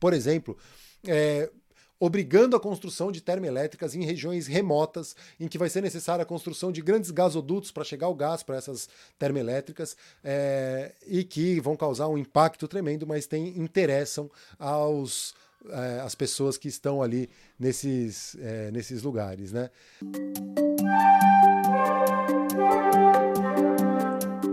por 0.00 0.14
exemplo, 0.14 0.56
é, 1.06 1.50
obrigando 2.00 2.56
a 2.56 2.60
construção 2.60 3.12
de 3.12 3.20
termoelétricas 3.20 3.94
em 3.94 4.02
regiões 4.02 4.46
remotas, 4.46 5.14
em 5.38 5.46
que 5.46 5.58
vai 5.58 5.68
ser 5.68 5.82
necessária 5.82 6.22
a 6.22 6.26
construção 6.26 6.72
de 6.72 6.80
grandes 6.80 7.10
gasodutos 7.10 7.70
para 7.70 7.84
chegar 7.84 8.08
o 8.08 8.14
gás 8.14 8.42
para 8.42 8.56
essas 8.56 8.88
termoelétricas 9.18 9.94
é, 10.24 10.94
e 11.06 11.22
que 11.22 11.60
vão 11.60 11.76
causar 11.76 12.08
um 12.08 12.16
impacto 12.16 12.66
tremendo, 12.66 13.06
mas 13.06 13.26
tem, 13.26 13.48
interessam 13.58 14.30
aos 14.58 15.34
é, 15.68 16.00
as 16.00 16.14
pessoas 16.14 16.56
que 16.56 16.68
estão 16.68 17.02
ali 17.02 17.28
nesses, 17.58 18.36
é, 18.40 18.70
nesses 18.70 19.02
lugares, 19.02 19.52
né? 19.52 19.70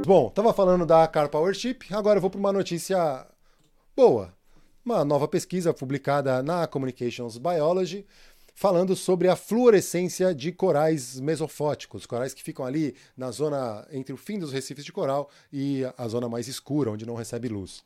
Bom, 0.06 0.28
estava 0.28 0.54
falando 0.54 0.86
da 0.86 1.08
Car 1.08 1.30
Powership, 1.30 1.86
agora 1.92 2.18
eu 2.18 2.22
vou 2.22 2.30
para 2.30 2.39
uma 2.39 2.52
notícia 2.52 3.26
boa. 3.96 4.34
Uma 4.84 5.06
nova 5.06 5.30
pesquisa 5.30 5.74
publicada 5.74 6.44
na 6.44 6.68
Communications 6.68 7.38
Biology 7.38 8.06
falando 8.54 8.98
sobre 8.98 9.30
a 9.30 9.36
fluorescência 9.38 10.36
de 10.36 10.52
corais 10.52 11.22
mesofóticos, 11.22 12.06
corais 12.06 12.34
que 12.34 12.44
ficam 12.44 12.66
ali 12.66 12.96
na 13.16 13.32
zona 13.32 13.88
entre 13.94 14.13
o 14.13 14.18
fim 14.18 14.38
dos 14.38 14.52
recifes 14.52 14.84
de 14.84 14.92
coral 14.92 15.30
e 15.52 15.84
a 15.98 16.08
zona 16.10 16.28
mais 16.28 16.50
escura, 16.50 16.92
onde 16.92 17.06
não 17.06 17.16
recebe 17.16 17.48
luz. 17.48 17.82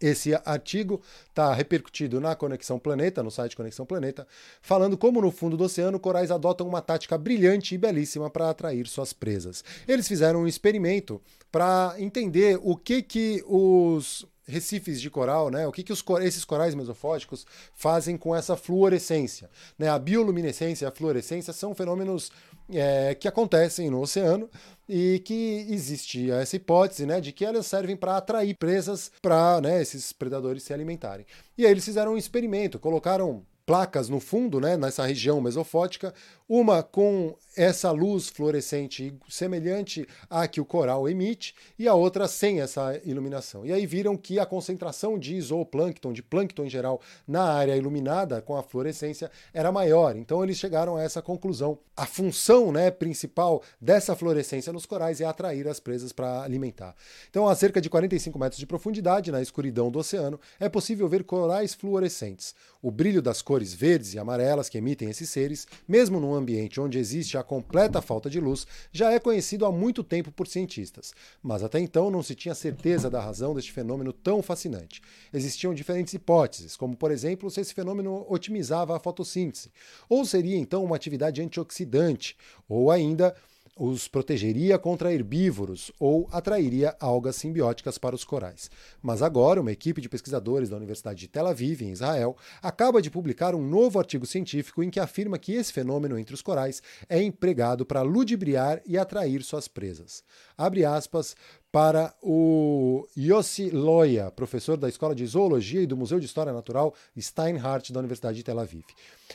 Esse 0.00 0.34
artigo 0.44 1.00
está 1.28 1.54
repercutido 1.54 2.20
na 2.20 2.34
Conexão 2.34 2.78
Planeta, 2.78 3.22
no 3.22 3.30
site 3.30 3.56
Conexão 3.56 3.86
Planeta, 3.86 4.26
falando 4.60 4.98
como 4.98 5.20
no 5.20 5.30
fundo 5.30 5.56
do 5.56 5.64
oceano 5.64 6.00
corais 6.00 6.30
adotam 6.30 6.66
uma 6.66 6.82
tática 6.82 7.16
brilhante 7.16 7.74
e 7.74 7.78
belíssima 7.78 8.28
para 8.28 8.50
atrair 8.50 8.86
suas 8.88 9.12
presas. 9.12 9.62
Eles 9.86 10.08
fizeram 10.08 10.42
um 10.42 10.48
experimento 10.48 11.22
para 11.50 11.94
entender 11.98 12.58
o 12.62 12.76
que 12.76 13.02
que 13.02 13.44
os 13.46 14.26
recifes 14.46 15.00
de 15.00 15.10
coral, 15.10 15.50
né? 15.50 15.66
O 15.66 15.72
que, 15.72 15.82
que 15.82 15.92
os, 15.92 16.04
esses 16.22 16.44
corais 16.44 16.74
mesofóticos 16.74 17.46
fazem 17.74 18.16
com 18.16 18.34
essa 18.34 18.56
fluorescência? 18.56 19.50
Né? 19.78 19.88
A 19.88 19.98
bioluminescência 19.98 20.84
e 20.84 20.88
a 20.88 20.92
fluorescência 20.92 21.52
são 21.52 21.74
fenômenos 21.74 22.30
é, 22.70 23.14
que 23.14 23.28
acontecem 23.28 23.90
no 23.90 24.00
oceano 24.00 24.48
e 24.88 25.20
que 25.24 25.66
existe 25.70 26.30
essa 26.30 26.56
hipótese 26.56 27.06
né, 27.06 27.20
de 27.20 27.32
que 27.32 27.44
elas 27.44 27.66
servem 27.66 27.96
para 27.96 28.16
atrair 28.16 28.54
presas 28.54 29.10
para 29.22 29.60
né, 29.60 29.80
esses 29.80 30.12
predadores 30.12 30.62
se 30.62 30.74
alimentarem. 30.74 31.26
E 31.56 31.64
aí 31.64 31.70
eles 31.70 31.84
fizeram 31.84 32.14
um 32.14 32.18
experimento, 32.18 32.78
colocaram 32.78 33.44
placas 33.66 34.08
no 34.08 34.20
fundo, 34.20 34.60
né, 34.60 34.76
nessa 34.76 35.06
região 35.06 35.40
mesofótica, 35.40 36.12
uma 36.48 36.82
com 36.82 37.34
essa 37.56 37.90
luz 37.90 38.28
fluorescente 38.28 39.14
semelhante 39.28 40.06
à 40.28 40.46
que 40.46 40.60
o 40.60 40.64
coral 40.64 41.08
emite 41.08 41.54
e 41.78 41.88
a 41.88 41.94
outra 41.94 42.28
sem 42.28 42.60
essa 42.60 43.00
iluminação. 43.04 43.64
E 43.64 43.72
aí 43.72 43.86
viram 43.86 44.16
que 44.16 44.38
a 44.38 44.44
concentração 44.44 45.18
de 45.18 45.40
zooplâncton, 45.40 46.12
de 46.12 46.22
plâncton 46.22 46.64
em 46.64 46.70
geral, 46.70 47.00
na 47.26 47.44
área 47.44 47.76
iluminada 47.76 48.42
com 48.42 48.56
a 48.56 48.62
fluorescência 48.62 49.30
era 49.52 49.72
maior. 49.72 50.16
Então 50.16 50.42
eles 50.42 50.58
chegaram 50.58 50.96
a 50.96 51.02
essa 51.02 51.22
conclusão. 51.22 51.78
A 51.96 52.06
função 52.06 52.72
né, 52.72 52.90
principal 52.90 53.62
dessa 53.80 54.16
fluorescência 54.16 54.72
nos 54.72 54.84
corais 54.84 55.20
é 55.20 55.24
atrair 55.24 55.66
as 55.68 55.78
presas 55.78 56.12
para 56.12 56.42
alimentar. 56.42 56.94
Então, 57.30 57.48
a 57.48 57.54
cerca 57.54 57.80
de 57.80 57.88
45 57.88 58.36
metros 58.36 58.58
de 58.58 58.66
profundidade, 58.66 59.30
na 59.30 59.40
escuridão 59.40 59.90
do 59.92 60.00
oceano, 60.00 60.40
é 60.58 60.68
possível 60.68 61.08
ver 61.08 61.22
corais 61.22 61.72
fluorescentes. 61.72 62.54
O 62.82 62.90
brilho 62.90 63.22
das 63.22 63.40
cores 63.40 63.53
verdes 63.62 64.14
e 64.14 64.18
amarelas 64.18 64.68
que 64.68 64.78
emitem 64.78 65.10
esses 65.10 65.30
seres, 65.30 65.66
mesmo 65.86 66.18
num 66.18 66.34
ambiente 66.34 66.80
onde 66.80 66.98
existe 66.98 67.38
a 67.38 67.42
completa 67.44 68.02
falta 68.02 68.28
de 68.28 68.40
luz, 68.40 68.66
já 68.90 69.12
é 69.12 69.20
conhecido 69.20 69.66
há 69.66 69.70
muito 69.70 70.02
tempo 70.02 70.32
por 70.32 70.48
cientistas, 70.48 71.14
mas 71.42 71.62
até 71.62 71.78
então 71.78 72.10
não 72.10 72.22
se 72.22 72.34
tinha 72.34 72.54
certeza 72.54 73.08
da 73.08 73.20
razão 73.20 73.54
deste 73.54 73.72
fenômeno 73.72 74.12
tão 74.12 74.42
fascinante. 74.42 75.00
Existiam 75.32 75.72
diferentes 75.72 76.14
hipóteses, 76.14 76.76
como 76.76 76.96
por 76.96 77.10
exemplo 77.10 77.50
se 77.50 77.60
esse 77.60 77.74
fenômeno 77.74 78.26
otimizava 78.28 78.96
a 78.96 79.00
fotossíntese, 79.00 79.70
ou 80.08 80.24
seria 80.24 80.56
então 80.56 80.82
uma 80.82 80.96
atividade 80.96 81.42
antioxidante, 81.42 82.36
ou 82.68 82.90
ainda 82.90 83.34
os 83.76 84.06
protegeria 84.06 84.78
contra 84.78 85.12
herbívoros 85.12 85.90
ou 85.98 86.28
atrairia 86.30 86.96
algas 87.00 87.36
simbióticas 87.36 87.98
para 87.98 88.14
os 88.14 88.24
corais. 88.24 88.70
Mas 89.02 89.20
agora, 89.20 89.60
uma 89.60 89.72
equipe 89.72 90.00
de 90.00 90.08
pesquisadores 90.08 90.68
da 90.68 90.76
Universidade 90.76 91.18
de 91.20 91.28
Tel 91.28 91.46
Aviv, 91.46 91.82
em 91.82 91.90
Israel, 91.90 92.36
acaba 92.62 93.02
de 93.02 93.10
publicar 93.10 93.54
um 93.54 93.66
novo 93.66 93.98
artigo 93.98 94.26
científico 94.26 94.82
em 94.82 94.90
que 94.90 95.00
afirma 95.00 95.38
que 95.38 95.52
esse 95.52 95.72
fenômeno 95.72 96.18
entre 96.18 96.34
os 96.34 96.42
corais 96.42 96.82
é 97.08 97.20
empregado 97.22 97.84
para 97.84 98.02
ludibriar 98.02 98.80
e 98.86 98.96
atrair 98.96 99.42
suas 99.42 99.66
presas. 99.66 100.22
Abre 100.56 100.84
aspas 100.84 101.34
para 101.74 102.14
o 102.22 103.04
Yossi 103.18 103.68
Loya, 103.68 104.30
professor 104.30 104.76
da 104.76 104.88
Escola 104.88 105.12
de 105.12 105.26
Zoologia 105.26 105.82
e 105.82 105.86
do 105.88 105.96
Museu 105.96 106.20
de 106.20 106.26
História 106.26 106.52
Natural 106.52 106.94
Steinhardt 107.18 107.92
da 107.92 107.98
Universidade 107.98 108.36
de 108.36 108.44
Tel 108.44 108.60
Aviv. 108.60 108.84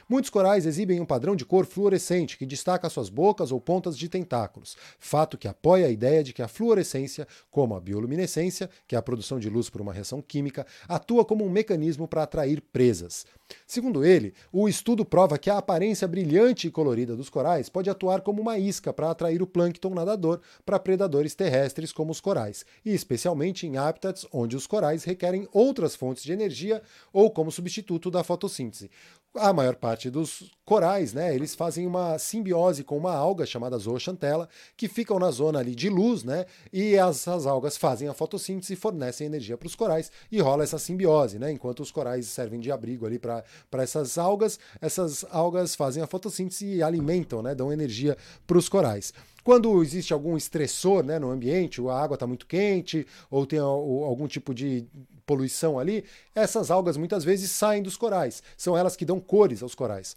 Muitos 0.07 0.29
corais 0.29 0.65
exibem 0.65 1.01
um 1.01 1.05
padrão 1.05 1.35
de 1.35 1.43
cor 1.43 1.65
fluorescente 1.65 2.37
que 2.37 2.45
destaca 2.45 2.89
suas 2.89 3.09
bocas 3.09 3.51
ou 3.51 3.59
pontas 3.59 3.97
de 3.97 4.07
tentáculos, 4.07 4.77
fato 4.97 5.37
que 5.37 5.49
apoia 5.49 5.87
a 5.87 5.91
ideia 5.91 6.23
de 6.23 6.31
que 6.31 6.41
a 6.41 6.47
fluorescência, 6.47 7.27
como 7.51 7.75
a 7.75 7.81
bioluminescência, 7.81 8.69
que 8.87 8.95
é 8.95 8.97
a 8.97 9.01
produção 9.01 9.37
de 9.37 9.49
luz 9.49 9.69
por 9.69 9.81
uma 9.81 9.91
reação 9.91 10.21
química, 10.21 10.65
atua 10.87 11.25
como 11.25 11.43
um 11.43 11.49
mecanismo 11.49 12.07
para 12.07 12.23
atrair 12.23 12.61
presas. 12.61 13.25
Segundo 13.65 14.05
ele, 14.05 14.33
o 14.51 14.69
estudo 14.69 15.03
prova 15.03 15.37
que 15.37 15.49
a 15.49 15.57
aparência 15.57 16.07
brilhante 16.07 16.67
e 16.67 16.71
colorida 16.71 17.15
dos 17.15 17.29
corais 17.29 17.67
pode 17.67 17.89
atuar 17.89 18.21
como 18.21 18.41
uma 18.41 18.57
isca 18.57 18.93
para 18.93 19.09
atrair 19.09 19.41
o 19.41 19.47
plâncton 19.47 19.93
nadador 19.93 20.39
para 20.65 20.79
predadores 20.79 21.35
terrestres 21.35 21.91
como 21.91 22.11
os 22.11 22.21
corais, 22.29 22.63
e 22.85 22.93
especialmente 22.93 23.65
em 23.65 23.77
hábitats 23.77 24.23
onde 24.31 24.55
os 24.55 24.67
corais 24.67 25.03
requerem 25.03 25.47
outras 25.51 25.95
fontes 25.95 26.23
de 26.23 26.31
energia 26.31 26.79
ou 27.11 27.31
como 27.31 27.51
substituto 27.51 28.11
da 28.11 28.23
fotossíntese. 28.23 28.91
A 29.35 29.51
maior 29.51 29.75
parte 29.75 30.09
dos 30.09 30.51
corais, 30.65 31.13
né, 31.13 31.33
eles 31.33 31.55
fazem 31.55 31.87
uma 31.87 32.19
simbiose 32.19 32.83
com 32.83 32.97
uma 32.97 33.15
alga 33.15 33.45
chamada 33.45 33.77
zooxantella, 33.77 34.47
que 34.75 34.87
ficam 34.87 35.17
na 35.17 35.31
zona 35.31 35.59
ali 35.59 35.73
de 35.73 35.89
luz, 35.89 36.23
né, 36.23 36.45
e 36.71 36.95
essas 36.95 37.47
algas 37.47 37.77
fazem 37.77 38.07
a 38.07 38.13
fotossíntese 38.13 38.73
e 38.73 38.75
fornecem 38.75 39.25
energia 39.25 39.57
para 39.57 39.67
os 39.67 39.75
corais 39.75 40.11
e 40.31 40.39
rola 40.39 40.63
essa 40.63 40.77
simbiose, 40.77 41.39
né, 41.39 41.51
enquanto 41.51 41.81
os 41.81 41.91
corais 41.91 42.27
servem 42.27 42.59
de 42.59 42.71
abrigo 42.71 43.05
ali 43.07 43.17
para 43.17 43.43
essas 43.73 44.17
algas, 44.19 44.59
essas 44.79 45.25
algas 45.31 45.75
fazem 45.75 46.03
a 46.03 46.07
fotossíntese 46.07 46.65
e 46.65 46.83
alimentam, 46.83 47.41
né, 47.41 47.55
dão 47.55 47.71
energia 47.71 48.15
para 48.45 48.57
os 48.57 48.69
corais. 48.69 49.13
Quando 49.49 49.81
existe 49.81 50.13
algum 50.13 50.37
estressor 50.37 51.03
né, 51.03 51.17
no 51.17 51.31
ambiente, 51.31 51.81
a 51.81 51.93
água 51.93 52.13
está 52.13 52.27
muito 52.27 52.45
quente, 52.45 53.07
ou 53.31 53.47
tem 53.47 53.57
algum 53.57 54.27
tipo 54.27 54.53
de 54.53 54.85
poluição 55.25 55.79
ali, 55.79 56.05
essas 56.35 56.69
algas 56.69 56.95
muitas 56.97 57.23
vezes 57.23 57.49
saem 57.49 57.81
dos 57.81 57.97
corais. 57.97 58.43
São 58.55 58.77
elas 58.77 58.95
que 58.95 59.03
dão 59.03 59.19
cores 59.19 59.63
aos 59.63 59.73
corais. 59.73 60.15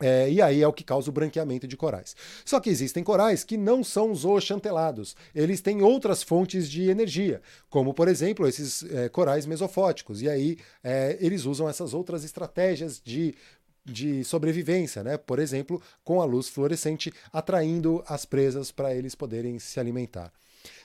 É, 0.00 0.30
e 0.30 0.40
aí 0.40 0.62
é 0.62 0.66
o 0.66 0.72
que 0.72 0.82
causa 0.82 1.10
o 1.10 1.12
branqueamento 1.12 1.66
de 1.66 1.76
corais. 1.76 2.16
Só 2.42 2.58
que 2.58 2.70
existem 2.70 3.04
corais 3.04 3.44
que 3.44 3.58
não 3.58 3.84
são 3.84 4.14
zooxantelados. 4.14 5.14
Eles 5.34 5.60
têm 5.60 5.82
outras 5.82 6.22
fontes 6.22 6.70
de 6.70 6.88
energia, 6.88 7.42
como, 7.68 7.92
por 7.92 8.08
exemplo, 8.08 8.46
esses 8.46 8.82
é, 8.84 9.10
corais 9.10 9.44
mesofóticos. 9.44 10.22
E 10.22 10.28
aí 10.28 10.56
é, 10.82 11.18
eles 11.20 11.44
usam 11.44 11.68
essas 11.68 11.92
outras 11.92 12.24
estratégias 12.24 12.98
de 12.98 13.34
de 13.88 14.24
sobrevivência, 14.24 15.02
né? 15.02 15.16
Por 15.16 15.38
exemplo, 15.38 15.80
com 16.04 16.20
a 16.20 16.24
luz 16.24 16.48
fluorescente 16.48 17.12
atraindo 17.32 18.02
as 18.06 18.24
presas 18.24 18.70
para 18.70 18.94
eles 18.94 19.14
poderem 19.14 19.58
se 19.58 19.80
alimentar. 19.80 20.32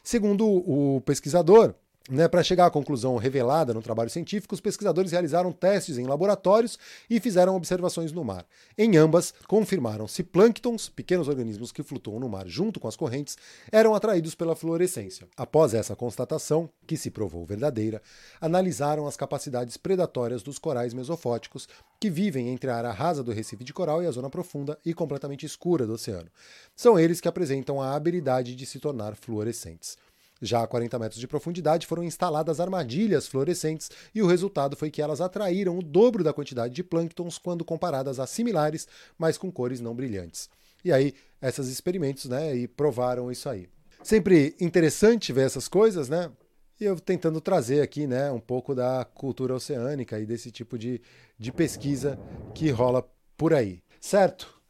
Segundo 0.03 0.47
o 0.47 1.01
pesquisador, 1.01 1.75
né, 2.09 2.27
Para 2.27 2.43
chegar 2.43 2.65
à 2.65 2.71
conclusão 2.71 3.15
revelada 3.15 3.73
no 3.73 3.81
trabalho 3.81 4.09
científico, 4.09 4.53
os 4.53 4.59
pesquisadores 4.59 5.13
realizaram 5.13 5.53
testes 5.53 5.97
em 5.97 6.05
laboratórios 6.05 6.77
e 7.09 7.17
fizeram 7.17 7.55
observações 7.55 8.11
no 8.11 8.25
mar. 8.25 8.45
Em 8.77 8.97
ambas, 8.97 9.33
confirmaram 9.47 10.05
se 10.05 10.21
plânctons, 10.21 10.89
pequenos 10.89 11.29
organismos 11.29 11.71
que 11.71 11.81
flutuam 11.81 12.19
no 12.19 12.27
mar 12.27 12.45
junto 12.45 12.77
com 12.77 12.89
as 12.89 12.97
correntes, 12.97 13.37
eram 13.71 13.95
atraídos 13.95 14.35
pela 14.35 14.53
fluorescência. 14.53 15.27
Após 15.37 15.73
essa 15.73 15.95
constatação, 15.95 16.69
que 16.85 16.97
se 16.97 17.09
provou 17.09 17.45
verdadeira, 17.45 18.01
analisaram 18.41 19.07
as 19.07 19.15
capacidades 19.15 19.77
predatórias 19.77 20.43
dos 20.43 20.59
corais 20.59 20.93
mesofóticos, 20.93 21.69
que 22.01 22.09
vivem 22.09 22.49
entre 22.49 22.69
a 22.69 22.75
área 22.75 22.91
rasa 22.91 23.23
do 23.23 23.31
recife 23.31 23.63
de 23.63 23.73
coral 23.73 24.03
e 24.03 24.07
a 24.07 24.11
zona 24.11 24.29
profunda 24.29 24.77
e 24.85 24.93
completamente 24.93 25.45
escura 25.45 25.87
do 25.87 25.93
oceano. 25.93 26.29
São 26.75 26.99
eles 26.99 27.21
que 27.21 27.29
apresentam 27.29 27.81
a 27.81 27.95
habilidade 27.95 28.55
de 28.55 28.65
se 28.65 28.77
tornar 28.77 29.15
fluorescentes. 29.15 29.97
Já 30.43 30.61
a 30.61 30.67
40 30.67 30.99
metros 30.99 31.21
de 31.21 31.27
profundidade 31.27 31.87
foram 31.87 32.03
instaladas 32.03 32.59
armadilhas 32.59 33.27
fluorescentes 33.27 33.89
e 34.13 34.21
o 34.21 34.27
resultado 34.27 34.75
foi 34.75 34.91
que 34.91 35.01
elas 35.01 35.21
atraíram 35.21 35.79
o 35.79 35.81
dobro 35.81 36.21
da 36.21 36.33
quantidade 36.33 36.73
de 36.73 36.83
plânctons 36.83 37.37
quando 37.37 37.63
comparadas 37.63 38.19
a 38.19 38.27
similares, 38.27 38.85
mas 39.17 39.37
com 39.37 39.49
cores 39.49 39.79
não 39.79 39.95
brilhantes. 39.95 40.49
E 40.83 40.91
aí, 40.91 41.13
esses 41.41 41.69
experimentos, 41.69 42.25
né, 42.25 42.53
e 42.53 42.67
provaram 42.67 43.31
isso 43.31 43.47
aí. 43.47 43.69
Sempre 44.03 44.53
interessante 44.59 45.31
ver 45.31 45.45
essas 45.45 45.69
coisas, 45.69 46.09
né? 46.09 46.29
E 46.77 46.83
eu 46.83 46.99
tentando 46.99 47.39
trazer 47.39 47.81
aqui, 47.81 48.05
né, 48.05 48.29
um 48.29 48.39
pouco 48.39 48.75
da 48.75 49.05
cultura 49.05 49.55
oceânica 49.55 50.19
e 50.19 50.25
desse 50.25 50.51
tipo 50.51 50.77
de, 50.77 51.01
de 51.39 51.53
pesquisa 51.53 52.19
que 52.53 52.69
rola 52.69 53.09
por 53.37 53.53
aí. 53.53 53.81
Certo? 54.01 54.61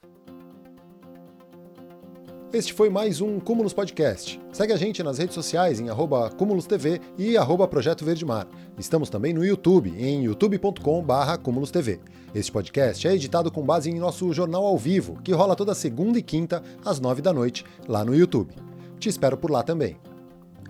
Este 2.53 2.71
foi 2.71 2.87
mais 2.87 3.19
um 3.19 3.39
Cúmulos 3.39 3.73
Podcast. 3.73 4.39
Segue 4.51 4.73
a 4.73 4.77
gente 4.77 5.01
nas 5.01 5.17
redes 5.17 5.33
sociais 5.33 5.79
em 5.79 5.89
arroba 5.89 6.29
TV 6.69 7.01
e 7.17 7.35
arroba 7.35 7.67
Projeto 7.67 8.05
Verde 8.05 8.23
Mar. 8.23 8.47
Estamos 8.77 9.09
também 9.09 9.33
no 9.33 9.43
YouTube, 9.43 9.91
em 9.97 10.25
youtube.com.br 10.25 11.37
CúmulosTV. 11.41 11.99
Este 12.35 12.51
podcast 12.51 13.07
é 13.07 13.15
editado 13.15 13.51
com 13.51 13.65
base 13.65 13.89
em 13.89 13.97
nosso 13.97 14.31
jornal 14.31 14.67
ao 14.67 14.77
vivo, 14.77 15.19
que 15.23 15.33
rola 15.33 15.55
toda 15.55 15.73
segunda 15.73 16.19
e 16.19 16.21
quinta, 16.21 16.61
às 16.85 16.99
nove 16.99 17.23
da 17.23 17.33
noite, 17.33 17.65
lá 17.87 18.05
no 18.05 18.13
YouTube. 18.13 18.53
Te 18.99 19.09
espero 19.09 19.35
por 19.35 19.49
lá 19.49 19.63
também. 19.63 19.97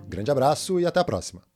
Grande 0.08 0.30
abraço 0.30 0.80
e 0.80 0.86
até 0.86 1.00
a 1.00 1.04
próxima. 1.04 1.53